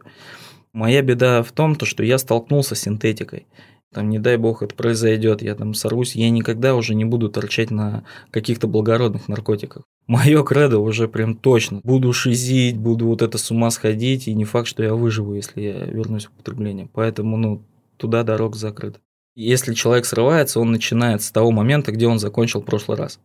Моя 0.73 1.01
беда 1.01 1.41
в 1.41 1.51
том, 1.51 1.75
то, 1.75 1.85
что 1.85 2.03
я 2.03 2.17
столкнулся 2.17 2.75
с 2.75 2.81
синтетикой 2.81 3.47
там, 3.93 4.09
не 4.09 4.19
дай 4.19 4.37
бог, 4.37 4.61
это 4.63 4.75
произойдет, 4.75 5.41
я 5.41 5.55
там 5.55 5.73
сорвусь, 5.73 6.15
я 6.15 6.29
никогда 6.29 6.75
уже 6.75 6.95
не 6.95 7.05
буду 7.05 7.29
торчать 7.29 7.71
на 7.71 8.03
каких-то 8.31 8.67
благородных 8.67 9.27
наркотиках. 9.29 9.83
Мое 10.07 10.43
кредо 10.43 10.79
уже 10.79 11.07
прям 11.07 11.35
точно. 11.35 11.79
Буду 11.83 12.11
шизить, 12.11 12.77
буду 12.77 13.07
вот 13.07 13.21
это 13.21 13.37
с 13.37 13.51
ума 13.51 13.69
сходить, 13.69 14.27
и 14.27 14.33
не 14.33 14.43
факт, 14.43 14.67
что 14.67 14.83
я 14.83 14.95
выживу, 14.95 15.35
если 15.35 15.61
я 15.61 15.85
вернусь 15.85 16.25
в 16.25 16.31
употребление. 16.31 16.89
Поэтому, 16.91 17.37
ну, 17.37 17.61
туда 17.97 18.23
дорога 18.23 18.57
закрыта. 18.57 18.99
Если 19.35 19.73
человек 19.73 20.05
срывается, 20.05 20.59
он 20.59 20.71
начинает 20.71 21.21
с 21.21 21.31
того 21.31 21.51
момента, 21.51 21.91
где 21.91 22.07
он 22.07 22.19
закончил 22.19 22.61
в 22.61 22.65
прошлый 22.65 22.97
раз. 22.97 23.19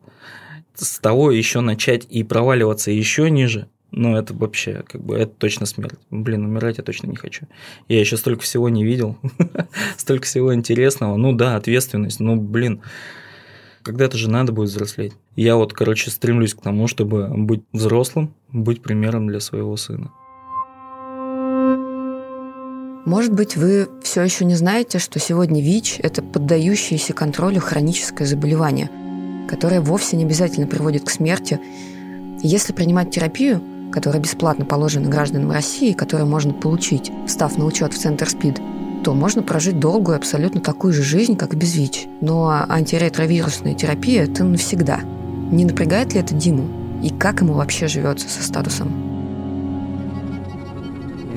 С 0.78 1.00
того 1.00 1.32
еще 1.32 1.60
начать 1.60 2.06
и 2.08 2.22
проваливаться 2.22 2.90
еще 2.90 3.30
ниже, 3.30 3.68
ну, 3.90 4.16
это 4.16 4.34
вообще, 4.34 4.84
как 4.86 5.02
бы, 5.02 5.16
это 5.16 5.32
точно 5.32 5.66
смерть. 5.66 5.98
Блин, 6.10 6.44
умирать 6.44 6.78
я 6.78 6.84
точно 6.84 7.08
не 7.08 7.16
хочу. 7.16 7.46
Я 7.88 7.98
еще 7.98 8.16
столько 8.16 8.42
всего 8.42 8.68
не 8.68 8.84
видел, 8.84 9.18
столько 9.96 10.24
всего 10.24 10.54
интересного. 10.54 11.16
Ну 11.16 11.32
да, 11.32 11.56
ответственность, 11.56 12.20
ну, 12.20 12.36
блин, 12.36 12.82
когда-то 13.82 14.16
же 14.18 14.30
надо 14.30 14.52
будет 14.52 14.68
взрослеть. 14.68 15.14
Я 15.34 15.56
вот, 15.56 15.72
короче, 15.72 16.10
стремлюсь 16.10 16.54
к 16.54 16.60
тому, 16.60 16.86
чтобы 16.86 17.28
быть 17.34 17.62
взрослым, 17.72 18.34
быть 18.52 18.82
примером 18.82 19.26
для 19.26 19.40
своего 19.40 19.76
сына. 19.76 20.12
Может 23.04 23.32
быть, 23.32 23.56
вы 23.56 23.88
все 24.02 24.22
еще 24.22 24.44
не 24.44 24.54
знаете, 24.54 24.98
что 24.98 25.18
сегодня 25.18 25.62
ВИЧ– 25.62 26.00
это 26.02 26.22
поддающееся 26.22 27.14
контролю 27.14 27.60
хроническое 27.60 28.26
заболевание, 28.26 28.90
которое 29.48 29.80
вовсе 29.80 30.16
не 30.16 30.24
обязательно 30.24 30.66
приводит 30.66 31.04
к 31.04 31.11
смерти. 31.11 31.61
если 32.42 32.72
принимать 32.72 33.11
терапию– 33.11 33.61
которая 33.90 34.20
бесплатно 34.20 34.64
положена 34.64 35.08
гражданам 35.08 35.50
России, 35.50 35.92
которую 35.92 36.28
можно 36.28 36.52
получить, 36.52 37.11
став 37.26 37.56
на 37.58 37.64
учет 37.64 37.92
в 37.92 37.98
Центр 37.98 38.28
СПИД, 38.28 38.61
то 39.04 39.14
можно 39.14 39.42
прожить 39.42 39.78
долгую, 39.78 40.16
абсолютно 40.16 40.61
такую 40.61 40.92
же 40.92 41.02
жизнь, 41.02 41.37
как 41.37 41.54
и 41.54 41.56
без 41.56 41.74
ВИЧ. 41.76 42.06
Но 42.20 42.64
антиретровирусная 42.68 43.74
терапия– 43.74 44.24
это 44.24 44.44
навсегда. 44.44 45.00
Не 45.50 45.64
напрягает 45.64 46.14
ли 46.14 46.20
это 46.20 46.34
Диму? 46.34 46.68
И 47.02 47.11
как 47.11 47.40
ему 47.40 47.54
вообще 47.54 47.87
живется 47.87 48.28
со 48.28 48.42
статусом? 48.42 48.92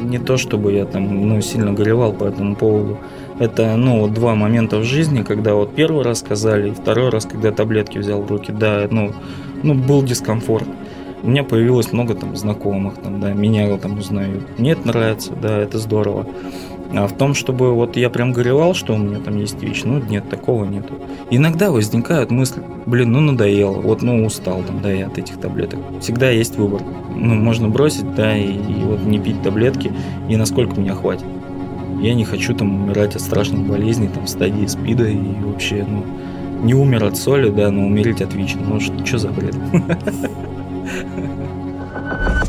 Не 0.02 0.18
то, 0.18 0.38
чтобы 0.38 0.74
я 0.74 0.86
там 0.86 1.30
ну, 1.30 1.40
сильно 1.42 1.72
горевал 1.72 2.12
по 2.12 2.24
этому 2.24 2.56
поводу. 2.56 2.98
Это, 3.42 3.76
ну, 3.76 4.08
два 4.08 4.36
момента 4.36 4.78
в 4.78 4.84
жизни, 4.84 5.24
когда 5.24 5.56
вот 5.56 5.74
первый 5.74 6.04
раз 6.04 6.20
сказали, 6.20 6.70
и 6.70 6.74
второй 6.74 7.10
раз, 7.10 7.26
когда 7.26 7.52
таблетки 7.52 7.98
взял 7.98 8.22
в 8.22 8.30
руки, 8.30 8.52
да, 8.52 8.88
ну, 8.92 9.14
ну 9.64 9.74
был 9.74 10.04
дискомфорт. 10.04 10.68
У 11.24 11.28
меня 11.28 11.44
появилось 11.44 11.92
много 11.92 12.14
там 12.14 12.36
знакомых, 12.36 13.00
там, 13.02 13.20
да, 13.20 13.34
меня 13.34 13.76
там 13.78 13.98
узнают. 13.98 14.60
Мне 14.60 14.74
это 14.74 14.88
нравится, 14.88 15.34
да, 15.34 15.58
это 15.58 15.80
здорово. 15.80 16.28
А 16.94 17.08
в 17.08 17.14
том, 17.18 17.34
чтобы 17.34 17.74
вот 17.74 17.98
я 17.98 18.12
прям 18.12 18.32
горевал, 18.32 18.76
что 18.76 18.94
у 18.94 19.00
меня 19.00 19.18
там 19.18 19.36
есть 19.40 19.60
ВИЧ, 19.60 19.86
ну 19.86 19.98
нет, 19.98 20.30
такого 20.30 20.66
нету. 20.66 20.94
Иногда 21.32 21.72
возникают 21.72 22.30
мысли, 22.30 22.62
блин, 22.86 23.12
ну 23.12 23.22
надоело, 23.22 23.82
вот 23.82 24.04
ну 24.04 24.24
устал 24.24 24.62
там, 24.62 24.84
да, 24.84 24.92
я 24.92 25.08
от 25.08 25.18
этих 25.18 25.40
таблеток. 25.40 25.80
Всегда 26.00 26.30
есть 26.30 26.58
выбор. 26.58 26.84
Ну, 27.16 27.34
можно 27.34 27.70
бросить, 27.70 28.14
да, 28.14 28.38
и, 28.38 28.52
и 28.52 28.84
вот 28.84 29.02
не 29.02 29.18
пить 29.18 29.42
таблетки, 29.42 29.92
и 30.30 30.36
насколько 30.36 30.80
меня 30.80 30.94
хватит. 30.94 31.26
Я 32.02 32.16
не 32.16 32.26
хочу 32.26 32.56
там 32.56 32.84
умирать 32.84 33.16
от 33.16 33.22
страшных 33.22 33.62
болезней, 33.68 34.08
там, 34.08 34.26
стадии 34.26 34.66
СПИДа 34.66 35.08
и 35.08 35.18
вообще, 35.44 35.86
ну, 35.88 36.04
не 36.64 36.74
умер 36.74 37.04
от 37.04 37.16
соли, 37.16 37.52
да, 37.52 37.70
но 37.70 37.86
умереть 37.86 38.24
от 38.24 38.34
ВИЧ. 38.34 38.56
Ну, 38.68 38.80
что, 38.80 39.06
что 39.06 39.20
за 39.20 39.30
бред? 39.30 39.56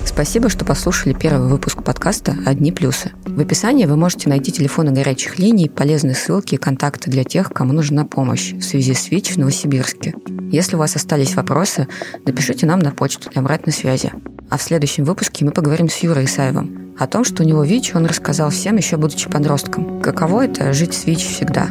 Спасибо, 0.06 0.48
что 0.48 0.64
послушали 0.64 1.12
первый 1.12 1.48
выпуск 1.48 1.82
подкаста 1.82 2.34
«Одни 2.46 2.72
плюсы». 2.72 3.12
В 3.26 3.40
описании 3.40 3.84
вы 3.84 3.96
можете 3.96 4.30
найти 4.30 4.52
телефоны 4.52 4.90
горячих 4.90 5.38
линий, 5.38 5.68
полезные 5.68 6.14
ссылки 6.14 6.54
и 6.54 6.58
контакты 6.58 7.10
для 7.10 7.24
тех, 7.24 7.52
кому 7.52 7.74
нужна 7.74 8.06
помощь 8.06 8.54
в 8.54 8.62
связи 8.62 8.94
с 8.94 9.10
ВИЧ 9.10 9.32
в 9.32 9.36
Новосибирске. 9.36 10.14
Если 10.50 10.76
у 10.76 10.78
вас 10.78 10.96
остались 10.96 11.34
вопросы, 11.34 11.88
напишите 12.24 12.64
нам 12.64 12.78
на 12.78 12.92
почту 12.92 13.28
для 13.30 13.42
обратной 13.42 13.74
связи. 13.74 14.12
А 14.48 14.56
в 14.56 14.62
следующем 14.62 15.04
выпуске 15.04 15.44
мы 15.44 15.50
поговорим 15.50 15.90
с 15.90 15.96
Юрой 15.98 16.24
Исаевым. 16.24 16.81
О 16.98 17.06
том, 17.06 17.24
что 17.24 17.42
у 17.42 17.46
него 17.46 17.64
ВИЧ, 17.64 17.94
он 17.94 18.06
рассказал 18.06 18.50
всем, 18.50 18.76
еще 18.76 18.96
будучи 18.96 19.28
подростком. 19.30 20.00
Каково 20.02 20.44
это– 20.44 20.72
жить 20.74 20.94
с 20.94 21.06
ВИЧ 21.06 21.26
всегда. 21.26 21.68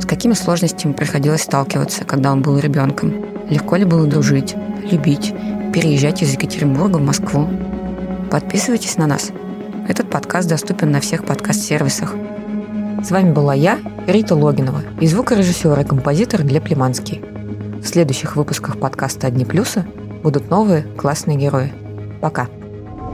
С 0.00 0.06
какими 0.06 0.32
сложностями 0.32 0.92
приходилось 0.92 1.42
сталкиваться, 1.42 2.04
когда 2.04 2.32
он 2.32 2.42
был 2.42 2.58
ребенком. 2.58 3.26
Легко 3.48 3.76
ли 3.76 3.84
было 3.84 4.06
дружить, 4.06 4.54
любить, 4.90 5.34
переезжать 5.72 6.22
из 6.22 6.32
Екатеринбурга 6.32 6.96
в 6.96 7.02
Москву. 7.02 7.48
Подписывайтесь 8.30 8.96
на 8.96 9.06
нас. 9.06 9.30
Этот 9.86 10.10
подкаст 10.10 10.48
доступен 10.48 10.90
на 10.90 11.00
всех 11.00 11.24
подкаст-сервисах. 11.24 12.14
С 13.02 13.10
вами 13.10 13.32
была 13.32 13.54
я, 13.54 13.78
Рита 14.06 14.34
Логинова, 14.34 14.80
и 14.98 15.06
звукорежиссер 15.06 15.78
и 15.78 15.84
композитор 15.84 16.42
Глеб 16.42 16.66
Лиманский. 16.68 17.22
В 17.82 17.86
следующих 17.86 18.36
выпусках 18.36 18.80
подкаста 18.80 19.26
«Одни 19.26 19.44
плюсы» 19.44 19.84
будут 20.22 20.48
новые 20.48 20.84
классные 20.96 21.36
герои. 21.36 21.72
Пока. 22.22 22.48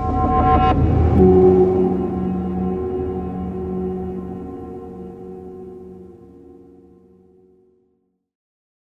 thank 0.00 0.84
you 0.84 0.89